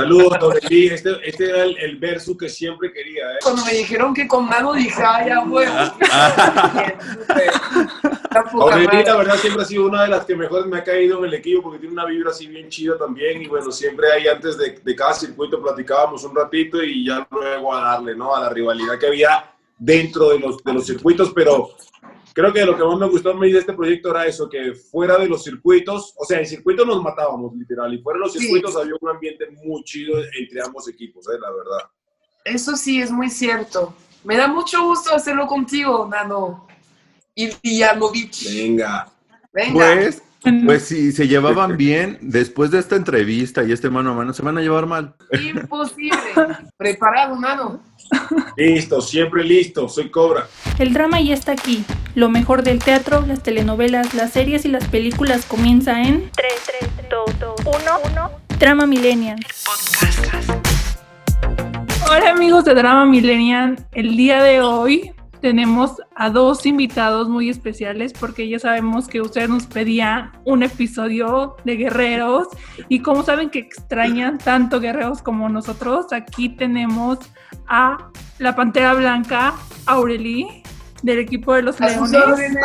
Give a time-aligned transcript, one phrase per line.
[0.00, 0.86] Saludos, Dobelí.
[0.86, 3.32] Este, este era el, el verso que siempre quería.
[3.32, 3.38] ¿eh?
[3.42, 5.72] Cuando me dijeron que con Nano dije, ay, ya, huevo.
[8.62, 11.24] Aurelí, la verdad, siempre ha sido una de las que mejor me ha caído en
[11.26, 13.42] el equipo porque tiene una vibra así bien chida también.
[13.42, 17.74] Y bueno, siempre ahí antes de, de cada circuito platicábamos un ratito y ya luego
[17.74, 18.34] a darle, ¿no?
[18.34, 21.70] A la rivalidad que había dentro de los, de los circuitos, pero
[22.40, 24.74] creo que lo que más me gustó a mí de este proyecto era eso, que
[24.74, 28.32] fuera de los circuitos, o sea, en circuitos nos matábamos literal, y fuera de los
[28.32, 31.38] circuitos había un ambiente muy chido entre ambos equipos, ¿eh?
[31.40, 31.90] la verdad.
[32.44, 33.94] Eso sí, es muy cierto.
[34.24, 36.66] Me da mucho gusto hacerlo contigo, Nano.
[37.34, 38.48] Y Villanovich.
[38.54, 39.08] Venga.
[39.52, 39.94] Venga.
[39.94, 40.22] Pues,
[40.64, 44.42] pues si se llevaban bien, después de esta entrevista y este mano a mano, se
[44.42, 45.14] van a llevar mal.
[45.32, 46.18] Imposible.
[46.76, 47.82] Preparado, Nano.
[48.56, 50.48] Listo, siempre listo, soy Cobra.
[50.78, 51.84] El drama ya está aquí.
[52.14, 56.90] Lo mejor del teatro, las telenovelas, las series y las películas comienza en 3, 3,
[57.10, 57.76] 2, 2, 1,
[58.12, 58.30] 1.
[58.58, 59.38] Drama Millennial.
[62.10, 68.12] Hola amigos de Drama Millennial, el día de hoy tenemos a dos invitados muy especiales
[68.12, 72.48] porque ya sabemos que ustedes nos pedían un episodio de guerreros
[72.88, 77.18] y como saben que extrañan tanto guerreros como nosotros, aquí tenemos
[77.66, 79.54] a la Pantera Blanca,
[79.86, 80.62] Aureli,
[81.02, 82.56] del equipo de los Leones,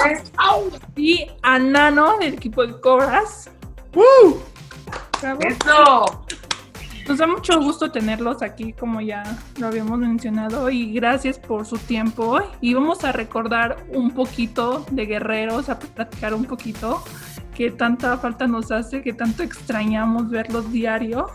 [0.95, 3.49] y a Nano, del equipo de Cobras.
[5.21, 5.39] Bravo.
[5.41, 6.25] Eso.
[7.07, 11.77] Nos da mucho gusto tenerlos aquí, como ya lo habíamos mencionado, y gracias por su
[11.77, 12.39] tiempo.
[12.61, 17.03] Y vamos a recordar un poquito de guerreros, a platicar un poquito
[17.55, 21.27] qué tanta falta nos hace, qué tanto extrañamos verlos diario.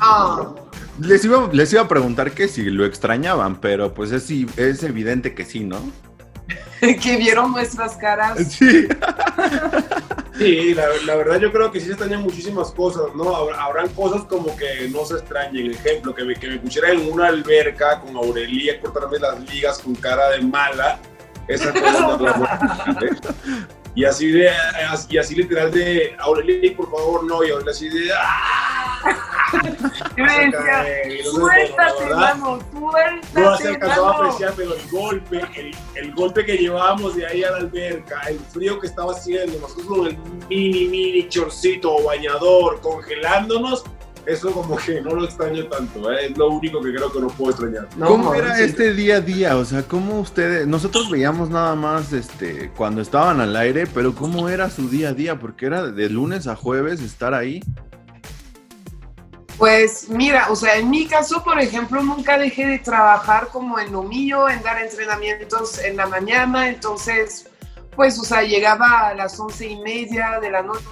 [0.00, 0.54] Ah,
[1.00, 5.34] Les iba, les iba a preguntar que si lo extrañaban, pero pues es, es evidente
[5.34, 5.78] que sí, ¿no?
[6.80, 8.38] que vieron nuestras caras.
[8.52, 8.86] Sí.
[10.36, 13.34] Sí, la, la verdad yo creo que sí se extrañan muchísimas cosas, ¿no?
[13.34, 15.72] Habrá- Habrán cosas como que no se extrañen.
[15.72, 19.94] Ejemplo, que me, que me pusiera en una alberca con Aurelia cortarme las ligas con
[19.96, 21.00] cara de mala.
[21.48, 22.98] Esa cosa no la
[23.94, 24.50] Y así de,
[25.08, 27.44] y así literal de, Aurelia, por favor, no.
[27.44, 28.78] Y Aurelia así de, ¡ah!
[30.16, 30.84] Yo me decía,
[31.24, 36.44] suéltate, verdad, Nano, no se suéltate, alcanzó a apreciar, pero el golpe, el, el golpe
[36.44, 40.18] que llevábamos de ahí a la alberca, el frío que estaba haciendo, nosotros con el
[40.48, 43.84] mini, mini chorcito o bañador congelándonos,
[44.28, 46.26] eso como que no lo extraño tanto, ¿eh?
[46.26, 47.88] es lo único que creo que no puedo extrañar.
[47.96, 48.64] No, ¿Cómo era sí.
[48.64, 49.56] este día a día?
[49.56, 54.50] O sea, ¿cómo ustedes, nosotros veíamos nada más este cuando estaban al aire, pero cómo
[54.50, 55.38] era su día a día?
[55.38, 57.62] Porque era de lunes a jueves estar ahí.
[59.56, 63.92] Pues mira, o sea, en mi caso, por ejemplo, nunca dejé de trabajar como en
[63.92, 67.48] lo mío, en dar entrenamientos en la mañana, entonces,
[67.96, 70.84] pues, o sea, llegaba a las once y media de la noche,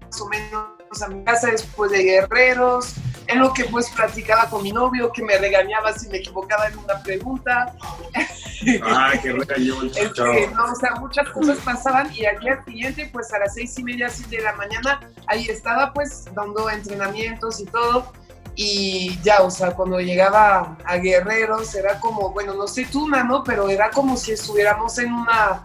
[0.00, 2.94] más o menos a mi casa después de Guerreros,
[3.28, 6.76] en lo que pues platicaba con mi novio, que me regañaba si me equivocaba en
[6.78, 7.74] una pregunta,
[8.84, 13.08] Ay, qué recañó el Este, no, o sea, muchas cosas pasaban y al día siguiente,
[13.12, 17.60] pues a las seis y media, siete de la mañana, ahí estaba pues dando entrenamientos
[17.60, 18.12] y todo.
[18.54, 23.42] Y ya, o sea, cuando llegaba a Guerreros era como, bueno, no sé tú, ¿no?
[23.44, 25.62] Pero era como si estuviéramos en una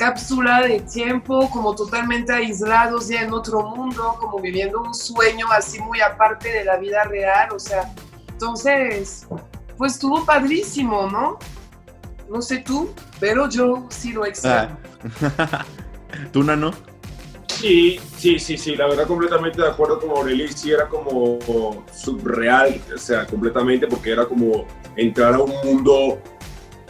[0.00, 5.78] cápsula de tiempo, como totalmente aislados ya en otro mundo, como viviendo un sueño así
[5.78, 7.92] muy aparte de la vida real, o sea,
[8.30, 9.26] entonces,
[9.76, 11.38] pues estuvo padrísimo, ¿no?
[12.30, 14.78] No sé tú, pero yo sí lo extraño.
[16.32, 16.70] ¿Tú, Nano?
[17.48, 21.38] Sí, sí, sí, sí, la verdad completamente de acuerdo con Aureli, sí era como
[21.92, 24.66] subreal, o sea, completamente, porque era como
[24.96, 26.22] entrar a un mundo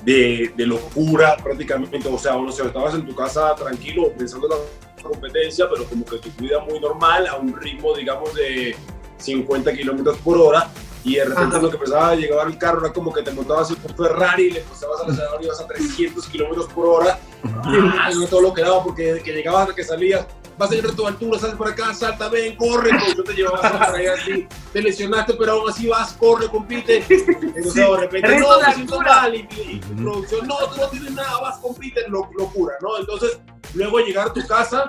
[0.04, 5.02] de, de locura prácticamente, o sea, no sé, estabas en tu casa tranquilo pensando en
[5.02, 8.74] la competencia, pero como que tu vida muy normal, a un ritmo, digamos, de
[9.18, 10.68] 50 kilómetros por hora,
[11.04, 11.62] y de repente Ajá.
[11.62, 14.44] lo que empezaba a llegar al carro era como que te montabas en un Ferrari
[14.44, 18.42] y le pasabas al acelerador y ibas a 300 kilómetros por hora, y no todo
[18.42, 20.26] lo que daba, porque desde que llegabas hasta que salías,
[20.58, 23.32] vas a ir a tu altura, sales por acá, salta, ven, corre, pues, yo te
[23.32, 27.04] llevaba por ahí así, te lesionaste, pero aún así vas, corre, compite.
[27.08, 29.14] Entonces, de repente, no, me siento altura.
[29.22, 32.98] mal, y, y tu producción, no, tú no tienes nada, vas, compite, lo- locura, ¿no?
[32.98, 33.40] Entonces,
[33.74, 34.84] luego llegar a tu casa,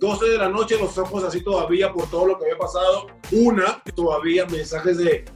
[0.00, 3.82] 12 de la noche, los ojos así todavía por todo lo que había pasado, una,
[3.94, 5.26] todavía mensajes de,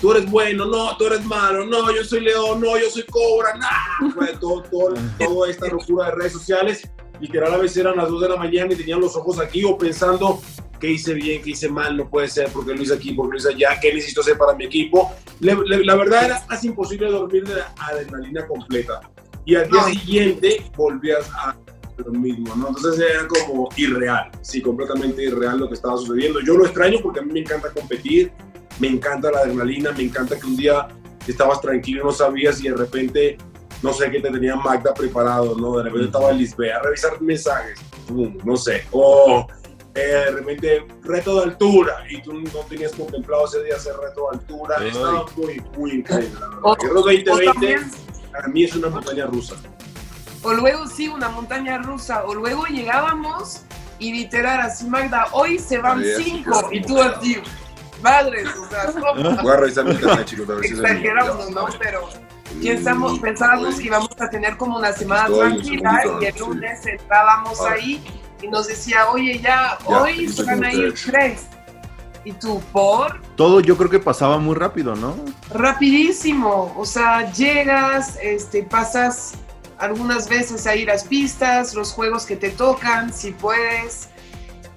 [0.00, 3.54] tú eres bueno, no, tú eres malo, no, yo soy león, no, yo soy cobra,
[3.56, 6.88] no, fue todo, todo, toda esta locura de redes sociales,
[7.22, 9.78] literal a veces eran las 2 de la mañana y tenían los ojos aquí o
[9.78, 10.42] pensando
[10.80, 13.38] qué hice bien, qué hice mal, no puede ser, porque lo hice aquí, porque lo
[13.38, 15.12] hice allá, qué necesito hacer para mi equipo.
[15.40, 19.00] Le- le- la verdad era casi imposible dormir de la adrenalina completa.
[19.44, 21.56] Y al día siguiente volvías a
[21.98, 22.68] lo mismo, ¿no?
[22.68, 26.40] Entonces era como irreal, sí, completamente irreal lo que estaba sucediendo.
[26.40, 28.32] Yo lo extraño porque a mí me encanta competir,
[28.80, 30.88] me encanta la adrenalina, me encanta que un día
[31.28, 33.38] estabas tranquilo, no sabías y de repente,
[33.82, 35.76] no sé qué te tenía Magda preparado, ¿no?
[35.78, 39.46] De repente estaba Lisbeth a revisar mensajes, pum, no sé, o
[39.94, 44.28] eh, de repente reto de altura y tú no tenías contemplado ese día hacer reto
[44.30, 44.88] de altura, Ay.
[44.88, 46.60] estaba muy, muy increíble, la verdad.
[46.62, 47.90] O- Guerrero o 2020 también-
[48.30, 49.56] para mí es una montaña rusa.
[50.44, 52.24] O luego sí, una montaña rusa.
[52.24, 53.60] O luego llegábamos
[53.98, 56.68] y literal así, Magda, hoy se van cinco.
[56.72, 57.36] Y tú así,
[58.02, 59.36] madres, o sea, ¿cómo?
[59.42, 61.66] Voy a revisar mi internet, chicos, a ver si exageramos, ¿no?
[61.78, 62.08] Pero
[62.60, 66.38] pensamos, pensábamos que íbamos a tener como una semana Estoy tranquila y el sí.
[66.40, 67.72] lunes entrábamos Ah.
[67.72, 68.02] ahí
[68.42, 71.46] y nos decía, oye, ya, Ya, hoy van a ir tres.
[72.24, 75.14] Y tú, por Todo yo creo que pasaba muy rápido, ¿no?
[75.52, 79.32] rapidísimo, o sea, llegas, este, pasas
[79.78, 84.08] algunas veces ahí las pistas, los juegos que te tocan, si puedes,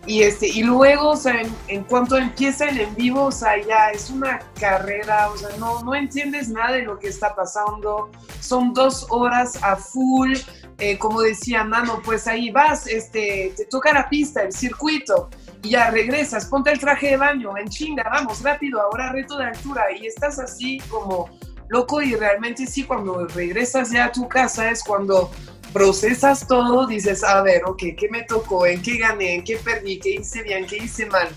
[0.08, 3.90] y este, y luego, o sea, en, cuanto empieza el en vivo, o sea, ya
[3.90, 8.74] es una carrera, o sea, no, no entiendes nada de lo que está pasando, son
[8.74, 10.34] dos horas a full,
[10.78, 15.30] eh, como decía Nano, pues ahí vas, este, te toca la pista, el circuito,
[15.64, 19.46] y ya regresas, ponte el traje de baño, en chinga, vamos, rápido, ahora reto de
[19.46, 21.30] altura, y estás así como
[21.70, 25.32] loco y realmente sí, cuando regresas ya a tu casa es cuando
[25.76, 28.66] procesas todo, dices, a ver, ok, ¿qué me tocó?
[28.66, 29.36] ¿En qué gané?
[29.36, 30.00] ¿En qué perdí?
[30.00, 30.66] ¿Qué hice bien?
[30.66, 31.28] ¿Qué hice mal?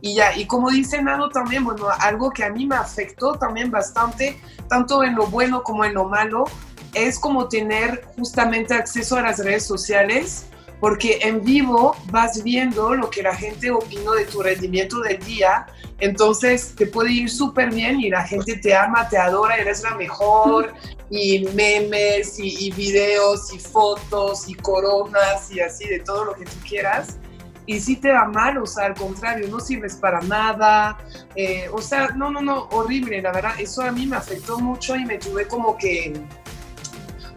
[0.00, 3.70] Y ya, y como dice Nano también, bueno, algo que a mí me afectó también
[3.70, 6.44] bastante, tanto en lo bueno como en lo malo,
[6.94, 10.46] es como tener justamente acceso a las redes sociales,
[10.82, 15.64] porque en vivo vas viendo lo que la gente opinó de tu rendimiento del día,
[16.00, 19.94] entonces te puede ir súper bien y la gente te ama, te adora, eres la
[19.94, 20.74] mejor,
[21.08, 26.56] y memes, y, videos, y fotos, y coronas, y así, de todo lo que tú
[26.68, 27.16] quieras.
[27.64, 30.98] Y si te va mal, o sea, al contrario, no sirves para nada,
[31.36, 34.96] eh, o sea, no, no, no, horrible, la verdad, eso a mí me afectó mucho
[34.96, 36.12] y me tuve como que,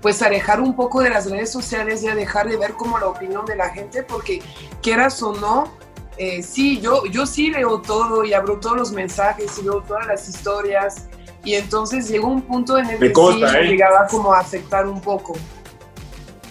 [0.05, 3.07] pues, alejar un poco de las redes sociales y a dejar de ver como la
[3.07, 4.39] opinión de la gente, porque
[4.83, 5.73] quieras o no,
[6.15, 10.05] eh, sí, yo, yo sí leo todo y abro todos los mensajes y veo todas
[10.05, 11.07] las historias,
[11.43, 13.61] y entonces llegó un punto en el Me que consta, sí ¿eh?
[13.61, 15.33] me llegaba como a afectar un poco.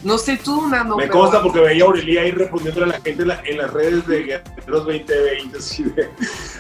[0.03, 0.97] No sé tú, Nano.
[0.97, 3.73] Me consta porque veía a Aurelia ahí respondiéndole a la gente en, la- en las
[3.73, 6.11] redes de Guerreros 2020, así de-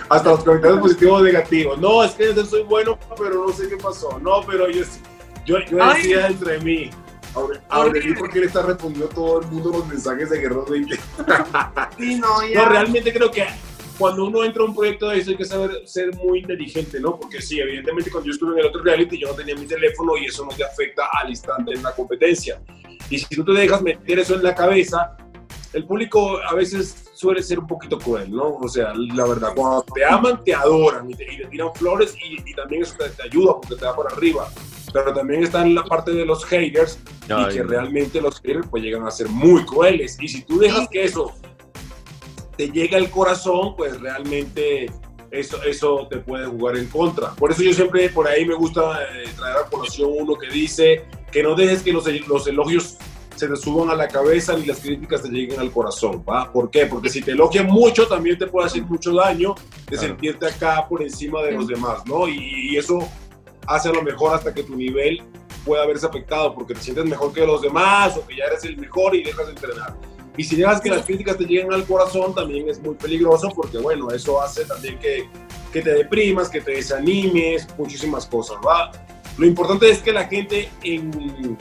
[0.09, 1.77] hasta los comentarios positivos o negativos.
[1.81, 4.17] No, es que yo soy bueno, pero no sé qué pasó.
[4.21, 4.85] No, pero yo,
[5.47, 6.03] yo, yo Ay.
[6.03, 6.91] decía entre mí,
[7.35, 11.03] Aure- Aureli, ¿por qué le está respondiendo todo el mundo los mensajes de Guerreros 2020?
[11.99, 12.63] Sí, no, ya.
[12.63, 13.45] No, realmente creo que
[13.99, 17.19] cuando uno entra a un proyecto de eso hay que saber ser muy inteligente, ¿no?
[17.19, 20.17] Porque sí, evidentemente cuando yo estuve en el otro reality yo no tenía mi teléfono
[20.17, 22.61] y eso no te afecta al instante en la competencia.
[23.11, 25.17] Y si tú te dejas meter eso en la cabeza,
[25.75, 28.55] el público a veces suele ser un poquito cruel, ¿no?
[28.55, 32.17] O sea, la verdad, cuando te aman, te adoran y te, y te tiran flores
[32.23, 34.49] y, y también eso te, te ayuda porque te da por arriba.
[34.93, 37.69] Pero también está en la parte de los haters y que no.
[37.69, 40.17] realmente los haters pues llegan a ser muy crueles.
[40.21, 41.33] Y si tú dejas que eso
[42.57, 44.87] te llega al corazón, pues realmente
[45.33, 47.31] eso, eso te puede jugar en contra.
[47.33, 51.05] Por eso yo siempre por ahí me gusta eh, traer a colación uno que dice
[51.33, 52.97] que no dejes que los, los elogios
[53.45, 56.51] se te suban a la cabeza ni las críticas te lleguen al corazón, ¿va?
[56.53, 56.87] ¿Por qué?
[56.87, 60.09] Porque si te elogian mucho también te puede hacer mucho daño de Claro.
[60.09, 62.27] sentirte acá por encima de los demás, ¿no?
[62.29, 63.07] Y, y eso
[63.67, 65.23] hace a lo mejor hasta que tu nivel
[65.65, 68.77] pueda verse afectado porque te sientes mejor que los demás o que ya eres el
[68.77, 69.97] mejor y dejas de entrenar.
[70.37, 73.79] Y si dejas que las críticas te lleguen al corazón, también es muy peligroso porque,
[73.79, 75.29] bueno, eso hace también que,
[75.73, 78.91] que te deprimas, que te desanimes, muchísimas cosas, ¿va?
[79.39, 81.57] Lo importante es que la gente en,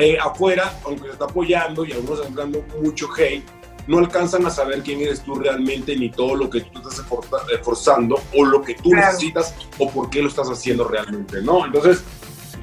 [0.00, 3.44] eh, afuera, aunque te está apoyando y algunos están dando mucho hate,
[3.86, 7.42] no alcanzan a saber quién eres tú realmente ni todo lo que tú estás esforza-
[7.52, 9.06] esforzando o lo que tú Claro.
[9.08, 11.64] necesitas o por qué lo estás haciendo realmente, ¿no?
[11.66, 12.02] Entonces,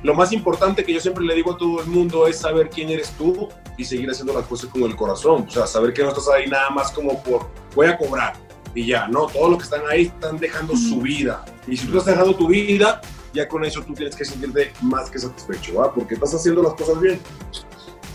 [0.03, 2.89] lo más importante que yo siempre le digo a todo el mundo es saber quién
[2.89, 5.45] eres tú y seguir haciendo las cosas con el corazón.
[5.47, 8.33] O sea, saber que no estás ahí nada más como por voy a cobrar
[8.75, 11.43] y ya, no, todos los que están ahí están dejando su vida.
[11.67, 13.01] Y si tú estás dejando tu vida,
[13.37, 15.93] ya con eso tú tienes que sentirte más que satisfecho, ¿va?
[15.93, 17.19] Porque estás haciendo las cosas bien.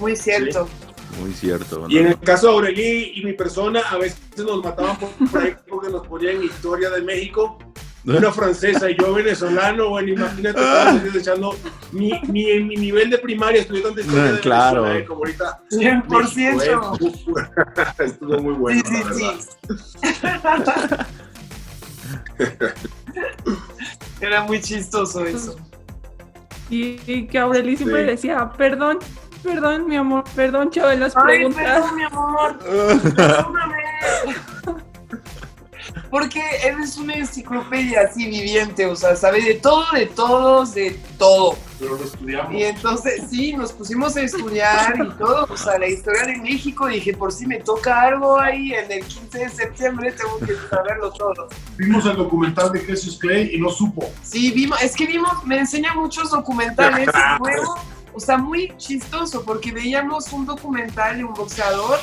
[0.01, 0.69] Muy cierto.
[1.21, 1.87] Muy cierto.
[1.89, 5.43] Y en el caso de Aurelí y mi persona, a veces nos mataban por, por
[5.43, 7.59] ahí porque nos ponían historia de México.
[8.05, 11.55] Una francesa y yo venezolano, bueno, imagínate, días echando,
[11.93, 14.83] ni, ni en mi nivel de primaria estudié tanta historia No, de claro.
[14.83, 15.63] Venezuela, eh, como ahorita.
[15.71, 16.99] 100%.
[16.99, 17.45] México, eh.
[18.05, 21.07] Estuvo muy bueno, sí, la sí, verdad.
[21.07, 21.23] sí.
[24.21, 25.57] Era muy chistoso eso.
[26.71, 28.07] Y, y que Aureli siempre Sí.
[28.13, 28.99] decía, perdón,
[29.43, 31.65] perdón, mi amor, perdón, Chava, en las Ay, preguntas.
[31.65, 32.59] perdón, mi amor.
[33.17, 33.83] Perdóname.
[36.13, 41.01] Porque él es una enciclopedia así viviente, o sea, sabe de todo, de todos, de
[41.17, 41.57] todo.
[41.81, 42.53] Pero lo estudiamos.
[42.53, 46.87] Y entonces, sí, nos pusimos a estudiar y todo, o sea, la historia de México.
[46.87, 51.11] Dije, por si me toca algo ahí en el 15 de septiembre, tengo que saberlo
[51.13, 51.49] todo.
[51.79, 54.11] Vimos el documental de Jesús Clay y no supo.
[54.23, 57.09] Sí, vimos, es que vimos, me enseña muchos documentales.
[57.09, 57.75] y luego,
[58.13, 61.99] o sea, muy chistoso, porque veíamos un documental de un boxeador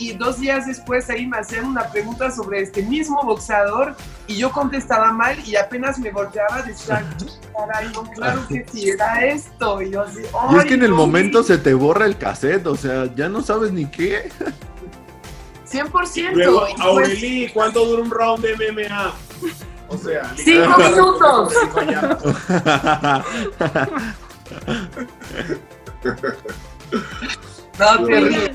[0.00, 3.94] y dos días después ahí me hacían una pregunta sobre este mismo boxeador
[4.26, 7.04] y yo contestaba mal y apenas me volteaba decía,
[7.54, 9.82] caray, no, claro que sí, era esto.
[9.82, 10.20] Y yo así,
[10.52, 13.14] Y es que en "Ay, el no, momento se te borra el cassette, o sea,
[13.14, 14.30] ya no sabes ni qué.
[15.70, 16.32] 100%.
[16.32, 19.12] Luego, y pues, Aureli, ¿cuánto dura un round de MMA?
[19.88, 21.52] O sea, cinco minutos.
[27.78, 28.49] No, terrible.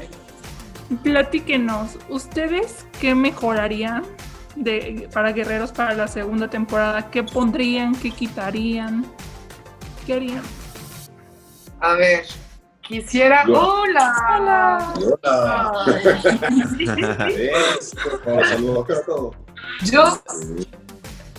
[1.04, 4.04] Platíquenos, ¿ustedes qué mejorarían
[4.56, 7.10] de, para Guerreros para la segunda temporada?
[7.10, 7.96] ¿Qué pondrían?
[7.96, 9.06] ¿Qué quitarían?
[10.06, 10.44] ¿Qué harían?
[11.80, 12.26] A ver,
[12.82, 13.46] quisiera.
[13.48, 13.60] Yo.
[13.60, 14.14] ¡Hola!
[14.38, 15.86] Hola.
[19.84, 20.22] Yo,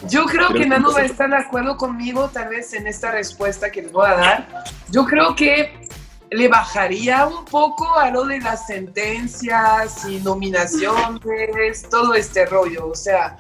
[0.09, 3.71] yo creo que Nano va a estar de acuerdo conmigo tal vez en esta respuesta
[3.71, 4.65] que les voy a dar.
[4.91, 5.89] Yo creo que
[6.37, 12.89] le bajaría un poco a lo de las sentencias y nominaciones, todo este rollo.
[12.89, 13.39] O sea,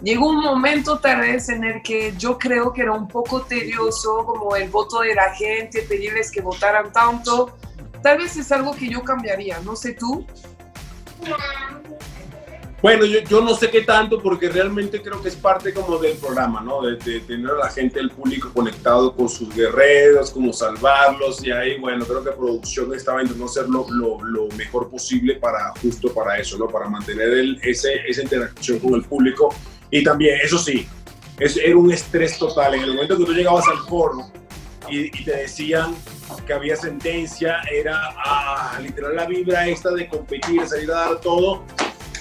[0.00, 4.24] llegó un momento tal vez en el que yo creo que era un poco tedioso
[4.24, 7.58] como el voto de la gente, pedirles que votaran tanto.
[8.00, 10.24] Tal vez es algo que yo cambiaría, no sé tú.
[12.82, 16.16] Bueno, yo, yo no sé qué tanto porque realmente creo que es parte como del
[16.18, 16.82] programa, ¿no?
[16.82, 21.78] De, tener a la gente, el público conectado con sus guerreros, como salvarlos y ahí,
[21.78, 26.58] bueno, creo que producción estaba intentando hacer lo, lo, mejor posible para justo para eso,
[26.58, 26.68] ¿no?
[26.68, 29.54] Para mantener el, ese, esa interacción con el público
[29.90, 30.86] y también, eso sí,
[31.38, 32.74] es, era un estrés total.
[32.74, 34.30] En el momento que tú llegabas al foro
[34.88, 35.94] y, te decían
[36.46, 41.64] que había sentencia, era ah, literal la vibra esta de competir, salir a dar todo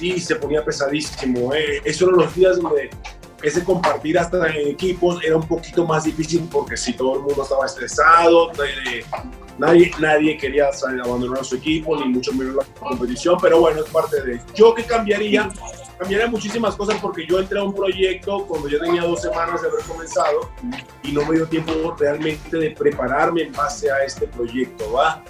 [0.01, 1.53] y se ponía pesadísimo.
[1.53, 1.81] Eh.
[1.83, 2.89] Esos eran los días donde
[3.41, 7.43] ese compartir hasta en equipos era un poquito más difícil porque si todo el mundo
[7.43, 9.03] estaba estresado, eh,
[9.57, 13.89] nadie, nadie quería salir, abandonar su equipo, ni mucho menos la competición, pero bueno, es
[13.89, 15.49] parte de Yo que cambiaría,
[15.99, 19.67] cambiaría muchísimas cosas porque yo entré a un proyecto cuando yo tenía dos semanas de
[19.67, 20.49] haber comenzado
[21.03, 25.23] y no me dio tiempo realmente de prepararme en base a este proyecto, ¿va?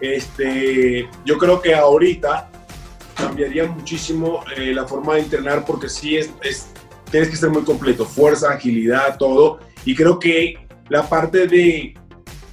[0.00, 2.48] Este, yo creo que ahorita
[3.20, 6.68] cambiaría muchísimo eh, la forma de entrenar porque sí es, es,
[7.10, 9.60] tienes que ser muy completo, fuerza, agilidad, todo.
[9.84, 10.54] Y creo que
[10.88, 11.94] la parte de,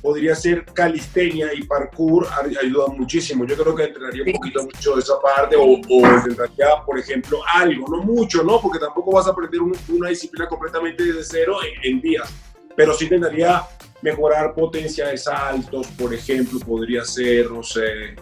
[0.01, 3.45] podría ser calistenia y parkour ay- ayuda muchísimo.
[3.45, 7.39] Yo creo que entrenaría un poquito mucho de esa parte o, o entrenaría, por ejemplo,
[7.53, 8.62] algo, no mucho, ¿no?
[8.62, 12.29] Porque tampoco vas a aprender un- una disciplina completamente desde cero en, en días.
[12.75, 13.63] Pero sí intentaría
[14.03, 18.15] mejorar potencia de saltos, por ejemplo, podría ser, no sé,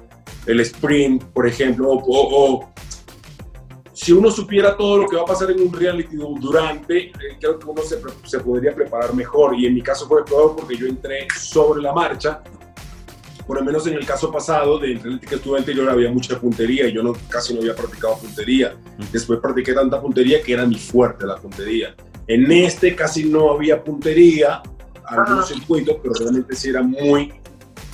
[0.46, 2.74] el sprint, por ejemplo, o, o- o
[3.94, 7.14] si uno supiera todo lo que va a pasar en un reality du- durante, eh,
[7.40, 9.58] creo que uno se, se podría preparar mejor.
[9.58, 12.42] Y en mi caso fue peor porque yo entré sobre la marcha.
[13.48, 16.88] Por lo menos en el caso pasado del reality que estuve anterior había mucha puntería
[16.88, 18.76] y yo no, casi no había practicado puntería.
[19.14, 21.96] Después practiqué tanta puntería que era mi fuerte la puntería.
[22.28, 24.62] En este casi no había puntería,
[25.06, 27.32] algunos circuitos, pero realmente sí era muy,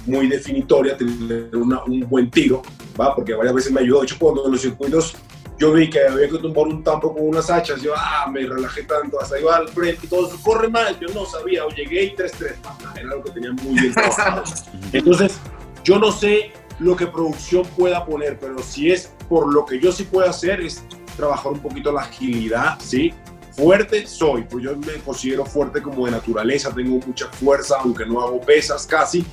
[0.06, 2.62] muy definitoria tener una- un buen tiro,
[3.00, 3.16] ¿va?
[3.16, 4.00] Porque varias veces me ayudó.
[4.00, 5.16] De hecho, cuando en los circuitos
[5.60, 8.84] yo vi que había que tumbar un tampo con unas hachas, yo ah, me relajé
[8.84, 12.06] tanto, hasta iba al frente y todo eso, corre mal, yo no sabía, o llegué
[12.06, 14.44] y 3-3, ah, era algo que tenía muy bien trabajado.
[14.94, 15.38] Entonces,
[15.84, 19.92] yo no sé lo que producción pueda poner, pero si es por lo que yo
[19.92, 20.84] sí puedo hacer, es
[21.16, 23.14] trabajar un poquito la agilidad, ¿sí?
[23.52, 28.20] Fuerte soy, pues yo me considero fuerte como de naturaleza, tengo mucha fuerza, aunque no
[28.22, 29.24] hago pesas casi,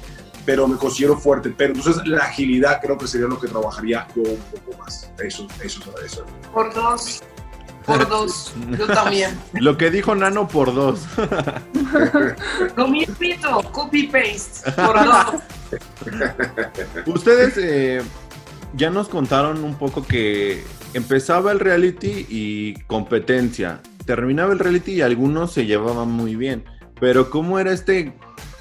[0.49, 1.53] pero me considero fuerte.
[1.55, 5.13] Pero entonces la agilidad creo que sería lo que trabajaría yo un poco más.
[5.23, 6.25] Eso, eso, eso.
[6.55, 7.23] Por dos.
[7.85, 8.55] Por dos.
[8.79, 9.39] Yo también.
[9.53, 11.01] Lo que dijo Nano por dos.
[12.79, 14.73] Lo mismito, copy paste.
[14.73, 15.43] Por dos.
[17.05, 18.01] Ustedes eh,
[18.73, 20.65] ya nos contaron un poco que
[20.95, 23.81] empezaba el reality y competencia.
[24.07, 26.65] Terminaba el reality y algunos se llevaban muy bien.
[26.99, 28.15] Pero ¿cómo era este,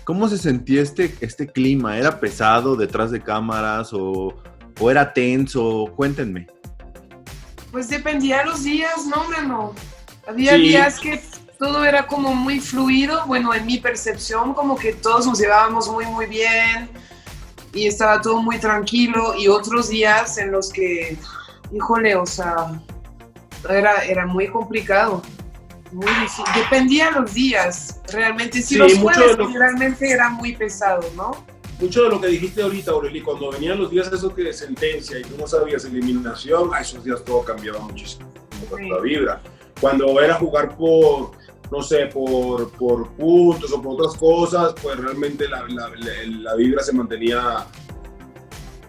[0.08, 1.98] cómo se sentía este, este clima?
[1.98, 4.34] ¿Era pesado detrás de cámaras o,
[4.80, 5.92] o era tenso?
[5.98, 6.48] Cuéntenme.
[7.74, 9.74] Pues dependía de los días, no, hombre, no.
[10.26, 10.62] Había Sí.
[10.62, 11.22] días que
[11.60, 16.06] todo era como muy fluido, bueno, en mi percepción, como que todos nos llevábamos muy,
[16.06, 16.90] muy bien
[17.74, 21.18] y estaba todo muy tranquilo, y otros días en los que,
[21.74, 22.82] híjole, o sea,
[23.70, 25.22] era, era muy complicado.
[25.92, 26.44] Muy difícil.
[26.56, 28.62] Dependía los días, realmente.
[28.62, 31.46] Si Sí, los jueves lo- realmente era muy pesado, ¿no?
[31.80, 35.20] Mucho de lo que dijiste ahorita, Aureli, cuando venían los días esos que de sentencia
[35.20, 38.28] y tú no sabías eliminación, a esos días todo cambiaba muchísimo,
[38.76, 38.90] Sí.
[38.90, 39.42] la vibra.
[39.80, 41.32] Cuando era jugar por,
[41.72, 46.56] no sé, por, por puntos o por otras cosas, pues realmente la, la- la- la
[46.56, 47.66] vibra se mantenía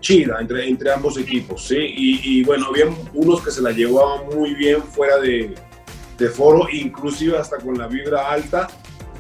[0.01, 1.77] chida entre, entre ambos equipos, ¿sí?
[1.77, 5.55] Y, y bueno, había unos que se la llevaban muy bien fuera de,
[6.19, 8.69] de foro, inclusive hasta con la vibra alta,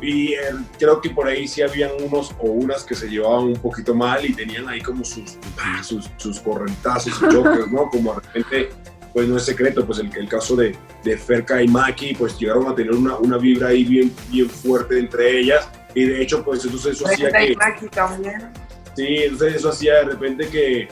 [0.00, 0.38] y eh,
[0.78, 4.24] creo que por ahí sí habían unos o unas que se llevaban un poquito mal
[4.24, 7.88] y tenían ahí como sus, ah, sus, sus correntazos y choques, ¿no?
[7.90, 8.68] Como de repente,
[9.12, 12.68] pues no es secreto, pues el, el caso de, de Ferca y Maki, pues llegaron
[12.68, 16.64] a tener una, una vibra ahí bien, bien fuerte entre ellas y de hecho, pues
[16.64, 17.56] entonces eso hacía que...
[17.56, 18.52] Maki también.
[18.94, 20.88] Sí, entonces eso hacía de repente que,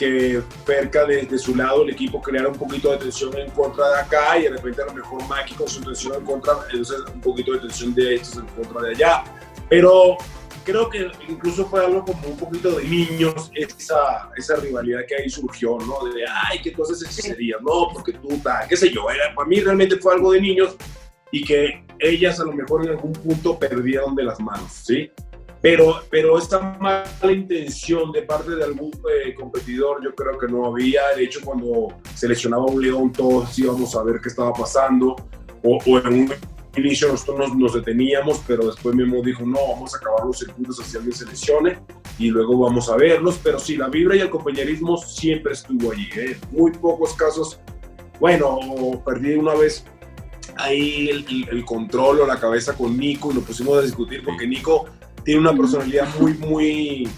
[0.00, 4.00] que Ferca desde su lado el equipo creara un poquito de tensión en contra de
[4.00, 7.20] acá y de repente a lo mejor Maki con su tensión en contra, entonces un
[7.20, 9.24] poquito de tensión de estos en contra de allá.
[9.68, 10.16] Pero
[10.64, 15.28] creo que incluso fue algo como un poquito de niños, esa, esa rivalidad que ahí
[15.28, 16.02] surgió, ¿no?
[16.08, 19.60] De, ay, que entonces sería, no, porque tú, tal, qué sé yo, era, para mí
[19.60, 20.76] realmente fue algo de niños
[21.30, 25.12] y que ellas a lo mejor en algún punto perdieron de las manos, ¿sí?
[25.62, 30.64] Pero, pero esta mala intención de parte de algún eh, competidor yo creo que no
[30.66, 31.02] había.
[31.16, 35.16] De hecho, cuando seleccionaba un león, todos íbamos a ver qué estaba pasando.
[35.62, 36.32] O, o en un
[36.76, 40.80] inicio nosotros nos, nos deteníamos, pero después Memo dijo, no, vamos a acabar los circuitos
[40.80, 41.78] así alguien seleccione
[42.18, 43.38] y luego vamos a verlos.
[43.44, 46.08] Pero sí, la vibra y el compañerismo siempre estuvo allí.
[46.16, 46.38] ¿eh?
[46.52, 47.60] Muy pocos casos.
[48.18, 48.58] Bueno,
[49.04, 49.84] perdí una vez
[50.56, 54.22] ahí el, el- el control o la cabeza con Nico y lo pusimos a discutir
[54.24, 54.86] porque Nico
[55.30, 57.08] tiene una personalidad muy, muy,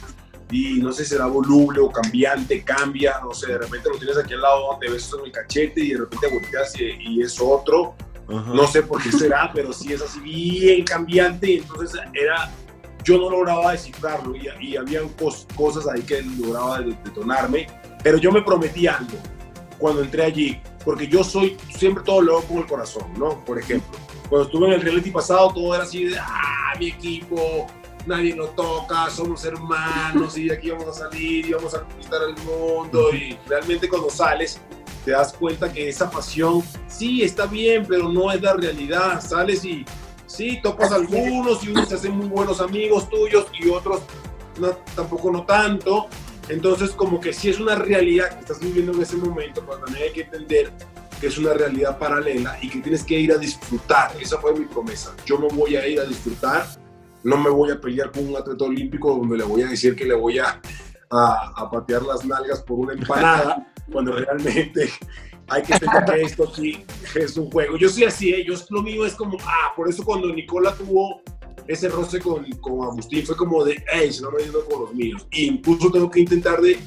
[0.50, 4.18] y no sé si será voluble o cambiante, cambia, no sé, de repente lo tienes
[4.18, 7.40] aquí al lado, te ves en el cachete y de repente volteas y, y es
[7.40, 7.94] otro,
[8.28, 8.52] Ajá.
[8.52, 12.50] no sé por qué será, pero sí es así bien cambiante y entonces era,
[13.02, 17.66] yo no lograba descifrarlo y, y habían cos- cosas ahí que lograba de- detonarme,
[18.04, 19.16] pero yo me prometí algo
[19.78, 23.42] cuando entré allí, porque yo soy, siempre todo lo hago con el corazón, ¿no?
[23.46, 23.88] Por ejemplo,
[24.28, 27.66] cuando estuve en el reality pasado, todo era así de, ah, mi equipo,
[28.06, 32.20] nadie lo toca, somos hermanos y de aquí vamos a salir y vamos a conquistar
[32.28, 33.14] el mundo.
[33.14, 34.60] Y realmente cuando sales
[35.04, 39.64] te das cuenta que esa pasión sí está bien, pero no es la realidad, sales
[39.64, 39.84] y
[40.26, 44.00] sí, topas a algunos y unos se hacen muy buenos amigos tuyos y otros
[44.60, 46.06] no, tampoco no tanto,
[46.48, 50.04] entonces como que sí es una realidad que estás viviendo en ese momento, pero también
[50.04, 50.72] hay que entender
[51.20, 54.10] que es una realidad paralela y que tienes que ir a disfrutar.
[54.20, 55.14] Esa fue mi promesa.
[55.24, 56.66] Yo me voy a ir a disfrutar,
[57.24, 60.04] no me voy a pelear con un atleta olímpico donde le voy a decir que
[60.04, 60.60] le voy a,
[61.10, 64.90] a, a patear las nalgas por una empanada, cuando realmente
[65.48, 67.76] hay que entender que esto aquí es un juego.
[67.76, 68.44] Yo soy así, ¿eh?
[68.46, 71.22] yo lo mío es como, ah, por eso cuando Nicola tuvo
[71.66, 74.94] ese roce con, con Agustín fue como de, hey, se no me yendo con los
[74.94, 75.26] míos.
[75.30, 76.78] E incluso tengo que intentar de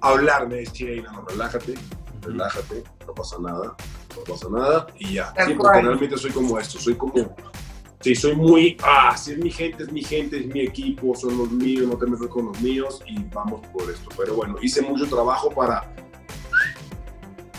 [0.00, 1.74] hablarme, decir, hey, no, relájate,
[2.22, 3.76] relájate, no pasa nada,
[4.16, 5.34] no pasa nada, y ya.
[5.46, 7.34] Sí, porque realmente soy como esto, soy como,
[8.02, 11.38] sí, soy muy, ah, si es mi gente, es mi gente, es mi equipo, son
[11.38, 14.08] los míos, no te metas con los míos, y vamos por esto.
[14.16, 15.92] Pero bueno, hice mucho trabajo para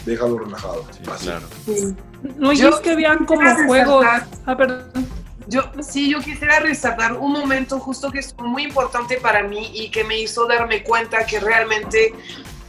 [0.05, 0.85] déjalo relajado.
[0.91, 1.25] Sí, así.
[1.25, 1.47] claro.
[1.65, 1.95] Sí.
[2.37, 4.05] No, y Yo es que habían como juegos.
[4.45, 5.07] Ah, perdón.
[5.47, 9.89] Yo, sí, yo quisiera resaltar un momento justo que es muy importante para mí y
[9.89, 12.13] que me hizo darme cuenta que realmente,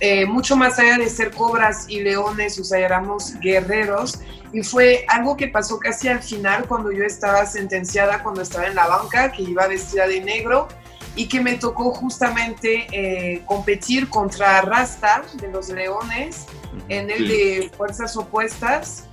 [0.07, 4.21] eh, mucho más allá de ser cobras y leones, o sea, éramos guerreros.
[4.53, 8.75] Y fue algo que pasó casi al final cuando yo estaba sentenciada, cuando estaba en
[8.75, 10.69] la banca, que iba vestida de negro
[11.17, 16.45] y que me tocó justamente eh, competir contra Rasta de los Leones
[16.91, 19.05] en el de Fuerzas Opuestas.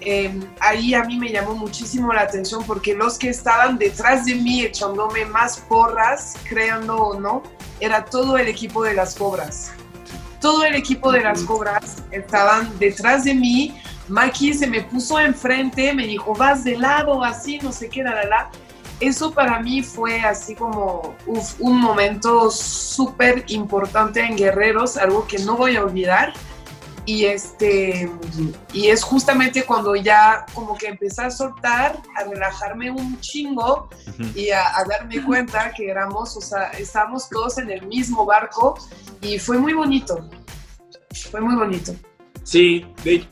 [0.00, 4.36] Eh, ahí a mí me llamó muchísimo la atención porque los que estaban detrás de
[4.36, 7.42] mí echándome más porras, créanlo o no,
[7.80, 9.72] era todo el equipo de las cobras.
[10.40, 13.80] Todo el equipo de las cobras estaban detrás de mí.
[14.08, 18.14] Maki se me puso enfrente, me dijo, vas de lado, así, no sé qué, la,
[18.14, 18.50] la, la.
[19.00, 21.14] Eso para mí fue así como
[21.60, 26.32] un momento súper importante en Guerreros, algo que no voy a olvidar.
[27.08, 28.10] Y, este,
[28.74, 33.88] y es justamente cuando ya como que empecé a soltar, a relajarme un chingo
[34.34, 38.78] y a, a darme cuenta que éramos, o sea, estábamos todos en el mismo barco
[39.22, 40.28] y fue muy bonito.
[41.30, 41.94] Fue muy bonito.
[42.42, 43.26] Sí, de,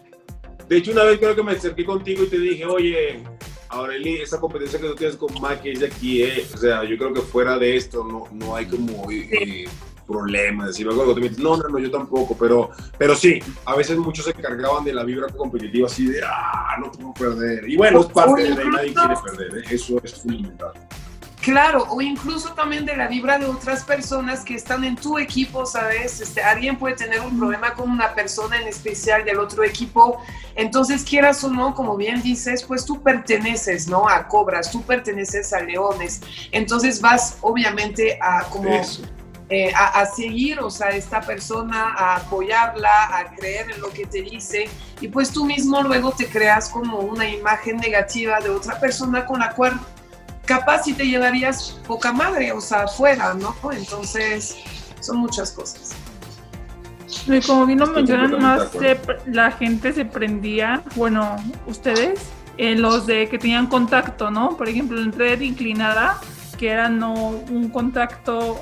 [0.71, 3.25] de hecho una vez creo que me acerqué contigo y te dije, oye,
[3.69, 6.47] Aureli, esa competencia que tú tienes con Maki es de aquí, eh.
[6.55, 9.69] o sea, yo creo que fuera de esto no, no hay como eh,
[10.07, 10.79] problemas.
[10.79, 14.25] Y luego te metes, no, no, no, yo tampoco, pero, pero sí, a veces muchos
[14.25, 17.69] se cargaban de la vibra competitiva así de, ah, no puedo perder.
[17.69, 19.65] Y bueno, es parte de ahí, nadie quiere perder, ¿eh?
[19.71, 20.73] eso es fundamental.
[21.47, 25.65] Claro, o incluso también de la vibra de otras personas que están en tu equipo,
[25.65, 26.21] ¿sabes?
[26.21, 30.21] Este, alguien puede tener un problema con una persona en especial del otro equipo,
[30.57, 34.09] entonces quieras o no, como bien dices, pues tú perteneces, ¿no?
[34.09, 38.83] A Cobras, tú perteneces a Leones, entonces vas obviamente a como...
[39.49, 44.05] Eh, a, a, seguir, o sea, esta persona, a apoyarla, a creer en lo que
[44.05, 44.69] te dice,
[45.01, 49.39] y pues tú mismo luego te creas como una imagen negativa de otra persona con
[49.39, 49.79] la cual
[50.47, 53.55] capaz si te llevarías poca madre, o sea, afuera, ¿no?
[53.71, 54.57] Entonces,
[55.01, 55.95] son muchas cosas.
[57.27, 62.21] Y como bien lo mencionan, más se, la gente se prendía, bueno, ustedes,
[62.57, 64.57] en los de que tenían contacto, ¿no?
[64.57, 66.21] Por ejemplo, en red inclinada,
[66.59, 68.59] que era no un contacto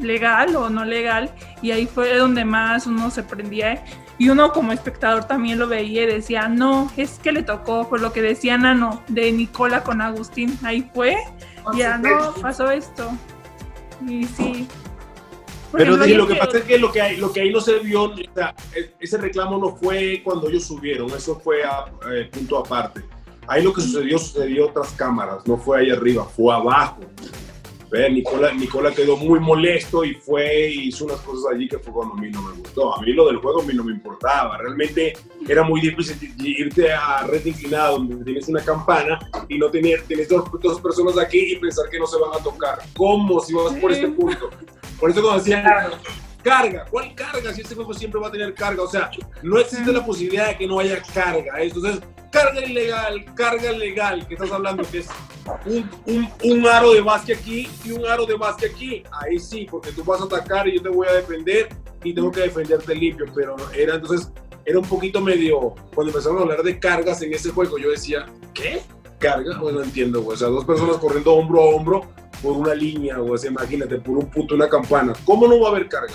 [0.00, 1.32] legal o no legal,
[1.62, 3.84] y ahí fue donde más uno se prendía.
[4.20, 8.00] Y uno como espectador también lo veía y decía, no, es que le tocó, por
[8.00, 11.16] lo que decía Nano, de Nicola con Agustín, ahí fue,
[11.72, 13.10] y ya no, pasó esto.
[14.06, 14.66] Y sí.
[15.70, 17.78] Pero sí, lo que, pasa es que lo que, hay, lo que ahí no se
[17.80, 18.54] vio, o sea,
[18.98, 23.02] ese reclamo no fue cuando ellos subieron, eso fue a eh, punto aparte.
[23.46, 27.00] Ahí lo que sucedió, sucedió otras cámaras, no fue ahí arriba, fue abajo.
[27.90, 32.14] Nicola, Nicola quedó muy molesto y fue y hizo unas cosas allí que fue cuando
[32.14, 32.94] a mí no me gustó.
[32.94, 34.58] A mí lo del juego a mí no me importaba.
[34.58, 35.14] Realmente
[35.48, 40.28] era muy difícil irte a red inclinada donde tienes una campana y no tener, tienes
[40.28, 42.78] dos, dos personas aquí y pensar que no se van a tocar.
[42.96, 44.50] ¿Cómo si vas por este punto?
[45.00, 45.64] Por eso cuando decían,
[46.48, 47.52] carga, ¿cuál carga?
[47.52, 48.82] Si este juego siempre va a tener carga.
[48.82, 49.10] O sea,
[49.42, 51.60] no existe la posibilidad de que no haya carga.
[51.60, 55.08] Entonces, carga ilegal, carga legal, que estás hablando que es
[55.66, 59.02] un, un, aro de básquet aquí y un aro de básquet aquí.
[59.12, 61.68] Ahí sí, porque tú vas a atacar y yo te voy a defender
[62.04, 63.26] y tengo que defenderte limpio.
[63.34, 64.30] Pero era entonces,
[64.64, 68.26] era un poquito medio, cuando empezaron a hablar de cargas en ese juego, yo decía,
[68.52, 68.82] ¿qué?
[69.18, 69.58] ¿Carga?
[69.58, 72.02] Bueno, entiendo, o sea, dos personas corriendo hombro a hombro
[72.42, 75.12] por una línea, o sea, imagínate, por un punto, una campana.
[75.24, 76.14] ¿Cómo no va a haber carga?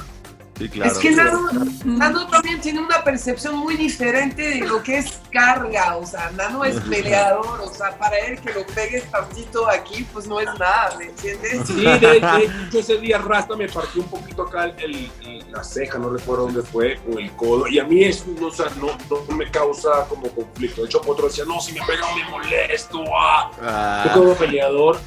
[0.64, 1.50] Sí, claro, es que Nano,
[1.84, 6.64] Nano, también tiene una percepción muy diferente de lo que es carga, o sea, Nano
[6.64, 10.96] es peleador, o sea, para él que lo pegues tantito aquí, pues no es nada,
[10.98, 11.68] ¿me entiendes?
[11.68, 15.98] Sí, de, hecho ese día Rasta me partió un poquito acá el, el, la ceja,
[15.98, 19.36] no recuerdo dónde fue, o el codo, y a mí eso o sea, no, no,
[19.36, 20.82] me causa como conflicto.
[20.82, 23.52] De hecho, otro decía, no, si me pega me molesto, ah.
[23.62, 24.04] ah.
[24.06, 24.98] Yo como peleador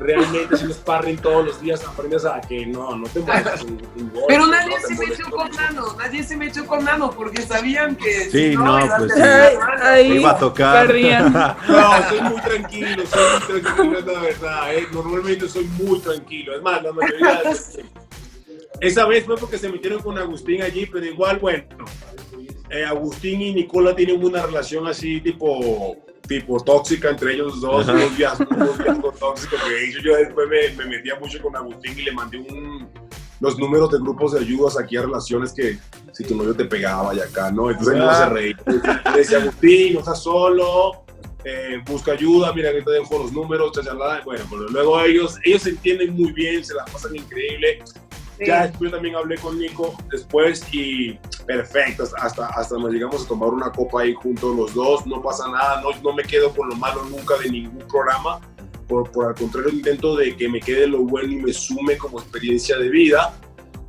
[0.00, 4.10] realmente si sparring todos los días aprendes a que no, no te muevas un, un
[4.10, 7.94] gol, Pero nadie no se metió con Nano, nadie se metió con Nano porque sabían
[7.96, 9.20] que sí, si no, no pues sí.
[9.82, 10.90] ahí iba a tocar.
[10.90, 14.86] No, soy muy tranquilo, soy muy tranquilo, es la verdad, ¿eh?
[14.92, 17.84] normalmente soy muy tranquilo, es más, la mayoría de
[18.80, 21.64] esa vez fue porque se metieron con Agustín allí, pero igual, bueno,
[22.70, 25.96] eh, Agustín y Nicola tienen una relación así tipo
[26.30, 31.18] tipo tóxica entre ellos dos, unos días, unos tóxicos que yo después me, me, metía
[31.18, 32.88] mucho con Agustín y le mandé un,
[33.40, 35.76] los números de grupos de ayudas aquí a relaciones que
[36.12, 37.68] si tu novio te pegaba y acá, ¿no?
[37.68, 38.56] Entonces no se reía.
[39.12, 41.04] Le decía Agustín, no estás solo,
[41.44, 44.22] eh, busca ayuda, mira que te dejo los números, chalala.
[44.24, 47.82] bueno, pues luego ellos, ellos se entienden muy bien, se la pasan increíble.
[48.40, 48.46] Sí.
[48.46, 51.12] Ya después también hablé con Nico después y
[51.46, 55.46] perfecto, hasta, hasta nos llegamos a tomar una copa ahí juntos los dos, no pasa
[55.50, 58.40] nada, no, no me quedo con lo malo nunca de ningún programa,
[58.88, 62.18] por, por al contrario intento de que me quede lo bueno y me sume como
[62.18, 63.34] experiencia de vida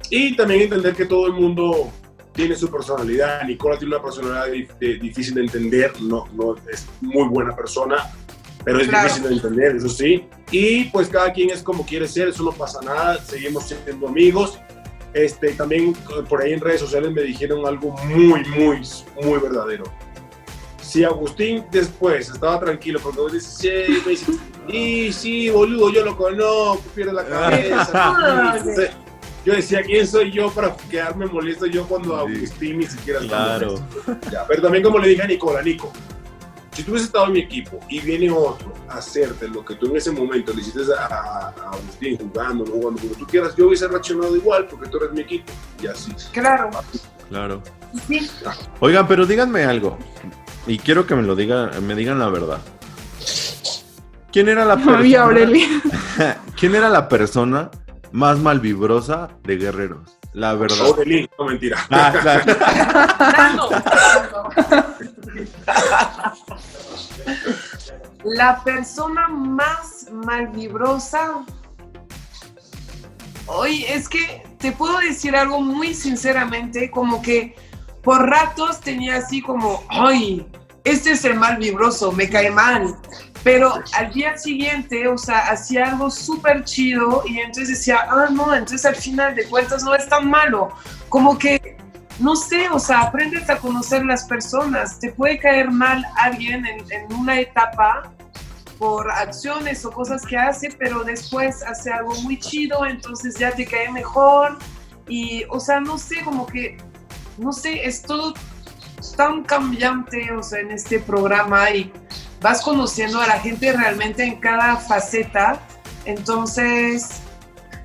[0.09, 1.89] y también entender que todo el mundo
[2.33, 7.27] tiene su personalidad, Nicola tiene una personalidad de, difícil de entender, no, no es muy
[7.29, 8.11] buena persona,
[8.63, 9.07] pero es claro.
[9.07, 10.25] difícil de entender, eso sí.
[10.51, 14.59] Y pues cada quien es como quiere ser, eso no pasa nada, seguimos siendo amigos.
[15.13, 15.93] Este, también
[16.29, 18.81] por ahí en redes sociales me dijeron algo muy, muy,
[19.21, 19.83] muy verdadero.
[20.81, 24.31] Si Agustín después estaba tranquilo, porque vos dices, sí, me dice,
[24.67, 28.53] y sí, boludo, yo lo conozco, pierde la cabeza.
[28.57, 28.91] Entonces,
[29.45, 33.75] yo decía, ¿quién soy yo para quedarme molesto yo cuando Agustín ni siquiera está Claro.
[34.31, 35.91] Ya, pero también como le dije a Nicola, Nico,
[36.81, 39.85] si tú hubieses estado en mi equipo y viene otro a hacerte lo que tú
[39.85, 43.67] en ese momento le hiciste a, a, Agustín jugando, no jugando, como tú quieras, yo
[43.67, 45.53] hubiese reaccionado igual porque tú eres mi equipo.
[45.79, 46.11] Y así.
[46.31, 46.71] Claro.
[47.29, 47.61] Claro.
[48.07, 48.27] Sí.
[48.79, 49.99] Oigan, pero díganme algo.
[50.65, 52.59] Y quiero que me lo digan, me digan la verdad.
[54.31, 55.67] ¿Quién era la María Aurelia.
[55.83, 56.37] persona?
[56.59, 57.69] ¿Quién era la persona
[58.11, 60.17] más malvibrosa de Guerreros?
[60.33, 60.79] La verdad.
[60.81, 61.77] Aurelín, no mentira.
[61.89, 62.45] Ah, claro.
[68.23, 71.43] La persona más malvibrosa.
[73.47, 77.55] Oye, es que te puedo decir algo muy sinceramente, como que
[78.01, 80.47] por ratos tenía así como, ay,
[80.83, 82.95] este es el mal vibroso, me cae mal.
[83.43, 88.53] Pero al día siguiente, o sea, hacía algo súper chido y entonces decía, ah, no,
[88.53, 90.69] entonces al final de cuentas no es tan malo.
[91.09, 91.77] Como que,
[92.19, 94.99] no sé, o sea, aprendes a conocer las personas.
[94.99, 98.11] Te puede caer mal alguien en, en una etapa
[98.77, 103.65] por acciones o cosas que hace, pero después hace algo muy chido, entonces ya te
[103.65, 104.57] cae mejor.
[105.07, 106.77] Y, o sea, no sé, como que,
[107.37, 108.33] no sé, es todo
[109.15, 111.91] tan cambiante, o sea, en este programa y
[112.41, 115.59] vas conociendo a la gente realmente en cada faceta.
[116.05, 117.21] Entonces,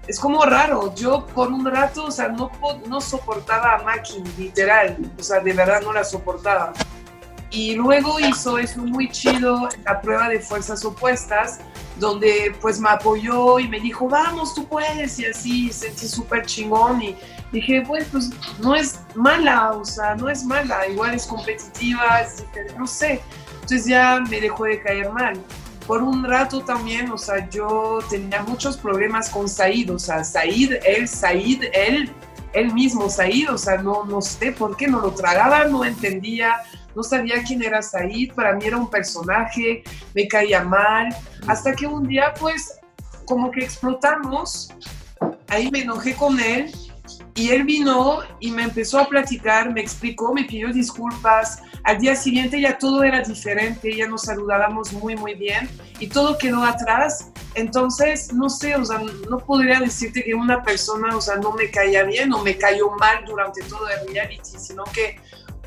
[0.08, 0.94] es como raro.
[0.94, 2.50] Yo por un rato, o sea, no,
[2.86, 4.96] no soportaba a Maki, literal.
[5.18, 6.72] O sea, de verdad no la soportaba.
[7.50, 11.60] Y luego hizo eso muy chido, la prueba de fuerzas opuestas,
[11.96, 17.00] donde pues me apoyó y me dijo, vamos, tú puedes, y así sentí súper chingón
[17.00, 17.16] y
[17.52, 22.44] dije, pues, pues no es mala, o sea, no es mala, igual es competitiva, es
[22.76, 23.22] no sé.
[23.66, 25.34] Entonces ya me dejó de caer mal.
[25.88, 30.74] Por un rato también, o sea, yo tenía muchos problemas con Said, o sea, Said,
[30.84, 32.12] él, Said, él,
[32.52, 36.58] él mismo, Said, o sea, no, no sé por qué no lo tragaba, no entendía,
[36.94, 39.82] no sabía quién era Said, para mí era un personaje,
[40.14, 41.08] me caía mal,
[41.48, 42.78] hasta que un día pues
[43.24, 44.72] como que explotamos,
[45.48, 46.72] ahí me enojé con él
[47.34, 52.16] y él vino y me empezó a platicar, me explicó, me pidió disculpas, al día
[52.16, 55.68] siguiente ya todo era diferente, ya nos saludábamos muy muy bien
[56.00, 61.16] y todo quedó atrás, entonces no sé, o sea, no podría decirte que una persona,
[61.16, 64.84] o sea, no me caía bien o me cayó mal durante todo el reality, sino
[64.84, 65.18] que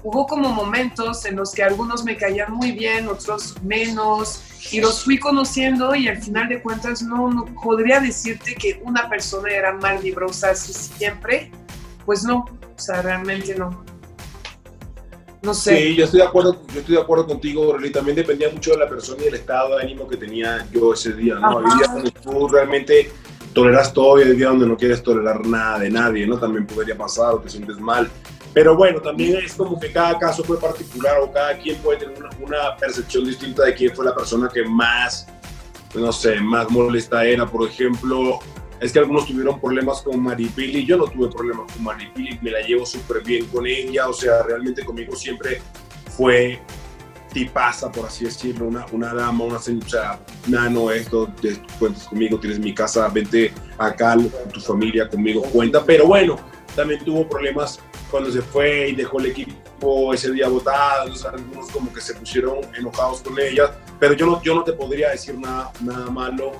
[0.04, 5.04] hubo como momentos en los que algunos me caían muy bien, otros menos, y los
[5.04, 9.74] fui conociendo y al final de cuentas no, no podría decirte que una persona era
[9.74, 11.52] mal vibrosa así siempre,
[12.06, 13.84] pues no, o sea, realmente no.
[15.42, 15.78] No sé.
[15.78, 17.92] Sí, yo estoy de acuerdo, yo estoy de acuerdo contigo, Aureli.
[17.92, 21.14] También dependía mucho de la persona y del estado de ánimo que tenía yo ese
[21.14, 21.60] día, ¿no?
[21.60, 23.10] Había días donde tú realmente
[23.54, 26.38] toleras todo y hay días donde no quieres tolerar nada de nadie, ¿no?
[26.38, 28.10] También podría pasar o te sientes mal.
[28.54, 32.18] Pero bueno, también es como que cada caso fue particular o cada quien puede tener
[32.18, 35.28] una, una percepción distinta de quién fue la persona que más,
[35.94, 37.46] no sé, más molesta era.
[37.46, 38.40] Por ejemplo,
[38.80, 40.86] es que algunos tuvieron problemas con Maripili.
[40.86, 44.08] Yo no tuve problemas con Maripili, me la llevo súper bien con ella.
[44.08, 45.62] O sea, realmente conmigo siempre
[46.16, 46.60] fue
[47.34, 52.60] tipaza, por así decirlo, una, una dama, una señora, nano, esto, te cuentas conmigo, tienes
[52.60, 54.18] mi casa, vente acá
[54.52, 55.86] tu familia, conmigo, cuenta.
[55.86, 56.38] Pero bueno,
[56.76, 61.94] también tuvo problemas cuando se fue y dejó el equipo ese día votado, algunos como
[61.94, 65.72] que se pusieron enojados con ella, pero yo no, yo no te podría decir nada,
[65.82, 66.52] nada malo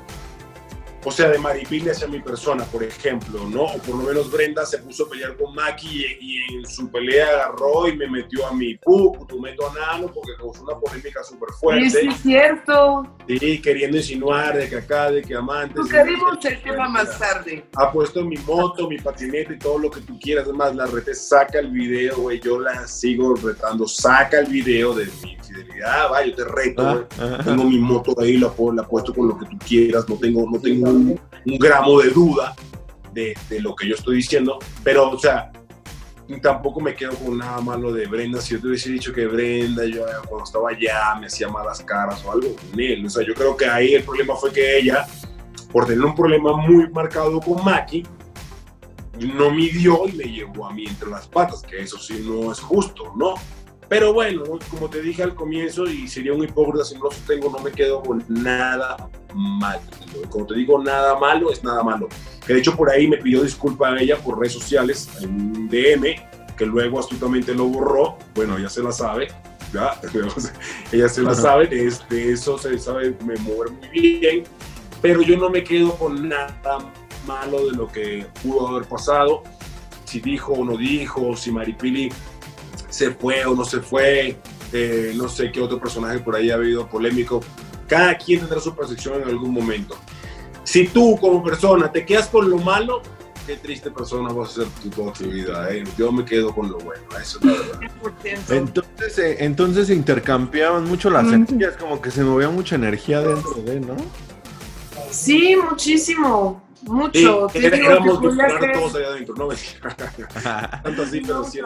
[1.04, 3.64] o sea, de Maripili hacia mi persona, por ejemplo, ¿no?
[3.64, 6.92] O por lo menos Brenda se puso a pelear con Maki y, y en su
[6.92, 10.76] pelea agarró y me metió a mi pup, tú meto a Nano porque causó una
[10.76, 11.90] polémica súper fuerte.
[11.90, 13.04] sí, es cierto.
[13.28, 15.76] Sí, queriendo insinuar de que acá, de que amantes.
[15.76, 17.66] Tocaremos el tema más tarde.
[17.76, 20.46] Ha puesto mi moto, mi patineta y todo lo que tú quieras.
[20.46, 22.40] Además, la rete saca el video, güey.
[22.40, 23.88] Yo la sigo retando.
[23.88, 26.12] Saca el video de mi infidelidad.
[26.12, 27.06] Va, yo te reto, güey.
[27.20, 27.44] Ah, ah.
[27.44, 30.60] Tengo mi moto ahí, la, la puesto con lo que tú quieras, no tengo, no
[30.60, 31.20] tengo un,
[31.58, 32.56] gramo de duda
[33.14, 35.52] de, de lo que yo estoy diciendo, pero, o sea,
[36.38, 38.40] tampoco me quedo con nada malo de Brenda.
[38.40, 41.82] Si yo te hubiese dicho que Brenda, yo eh, cuando estaba allá me hacía malas
[41.82, 44.78] caras o algo con él, o sea, yo creo que ahí el problema fue que
[44.78, 45.08] ella,
[45.72, 48.06] por tener un problema muy marcado con Maki,
[49.20, 52.60] no midió y me llevó a mí entre las patas, que eso sí no es
[52.60, 53.34] justo, ¿no?
[53.90, 57.50] Pero bueno, como te dije al comienzo, y sería un hipócrita si no lo sostengo,
[57.50, 59.82] no me quedo con nada malo.
[60.30, 62.08] Como te digo, nada malo es nada malo.
[62.46, 65.68] Que de hecho por ahí me pidió disculpa a ella por redes sociales, en un
[65.70, 66.04] DM,
[66.56, 68.18] que luego astutamente lo borró.
[68.36, 69.30] Bueno, ya se la sabe.
[69.74, 70.00] ¿ya?
[70.92, 74.44] ella se la sabe, de, es- de eso se sabe me mover muy bien.
[75.02, 76.78] Pero yo no me quedo con nada
[77.26, 79.42] malo de lo que pudo haber pasado.
[80.06, 82.12] Si dijo o no dijo, si Maripili
[82.90, 84.38] se fue o no se fue,
[84.74, 87.42] eh, no sé qué otro personaje por ahí ha habido polémico.
[87.88, 89.98] Cada quien tendrá su percepción en algún momento.
[90.64, 93.02] Si tú como persona te quedas con lo malo,
[93.48, 95.72] qué triste persona vas a ser tú toda tu vida.
[95.72, 95.84] ¿eh?
[95.98, 97.80] Yo me quedo con lo bueno, eso es la verdad.
[98.24, 98.52] 100%.
[98.52, 103.56] Entonces, eh, entonces se intercambiaban mucho las energías, como que se movía mucha energía dentro
[103.64, 103.96] de, ¿no?
[105.10, 106.64] Sí, muchísimo.
[106.80, 107.48] Sí, Mucho.
[107.54, 109.50] Digo éramos todos allá adentro, no
[110.84, 111.60] Tanto así, pero sí.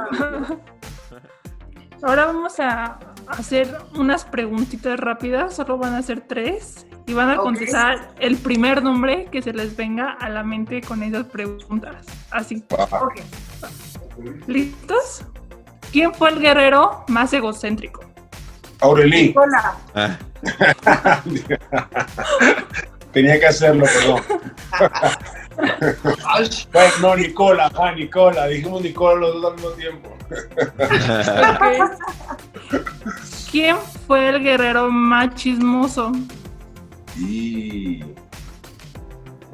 [2.04, 6.86] Ahora vamos a hacer unas preguntitas rápidas, solo van a ser tres.
[7.06, 11.04] Y van a contestar el primer nombre que se les venga a la mente con
[11.04, 12.06] esas preguntas.
[12.32, 12.64] Así.
[12.70, 13.20] Ok.
[14.48, 15.26] ¿Listos?
[15.92, 18.06] ¿Quién fue el guerrero más egocéntrico?
[18.80, 19.78] Aurelí, Hola.
[19.96, 20.18] Ah,
[23.12, 24.22] tenía que hacerlo, perdón.
[26.72, 30.10] Bueno, no, Nicola, ah, Nicola, dijimos Nicola los dos al mismo tiempo.
[33.52, 36.12] ¿Quién fue el guerrero más chismoso?
[37.18, 38.04] Y.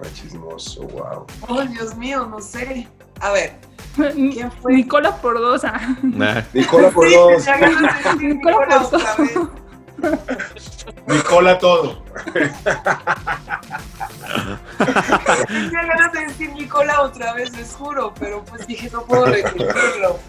[0.01, 1.25] Machismoso, wow.
[1.47, 2.87] Oh, Dios mío, no sé.
[3.19, 3.55] A ver,
[3.95, 4.73] ¿quién fue?
[4.73, 5.73] Nicola Pordosa.
[6.21, 6.43] ah.
[6.53, 7.15] Nicola por Sí,
[8.19, 9.49] Nicola Nicola
[10.01, 10.19] vez.
[11.07, 12.03] Nicola todo.
[15.47, 20.19] Tenía ganas de decir Nicola otra vez, les juro, pero pues dije, no puedo repetirlo.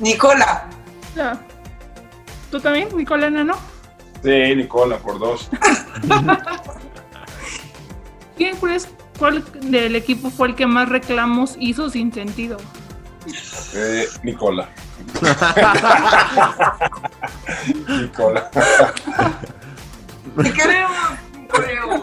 [0.00, 0.68] Nicola,
[1.14, 1.40] Ya.
[2.50, 3.56] ¿Tú también, Nicola Nano?
[4.22, 5.50] Sí, Nicola por dos.
[8.36, 12.56] ¿Quién crees cuál del equipo fue el que más reclamos hizo sin sentido?
[13.74, 14.68] Eh, Nicola.
[17.88, 18.50] Nicola.
[20.42, 20.96] te queremos,
[21.48, 22.02] creo.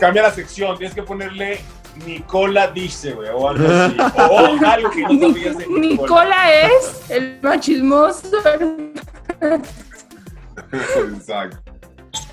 [0.00, 1.60] Cambia la sección, tienes que ponerle
[2.06, 3.96] Nicola dice, güey, o algo así.
[4.18, 5.80] O algo que no sabías de Nicola.
[5.80, 8.28] Nicola es el más chismoso.
[10.72, 11.58] Exacto.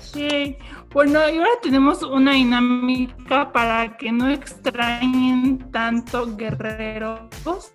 [0.00, 0.56] Sí.
[0.92, 7.72] Bueno, y ahora tenemos una dinámica para que no extrañen tanto guerreros.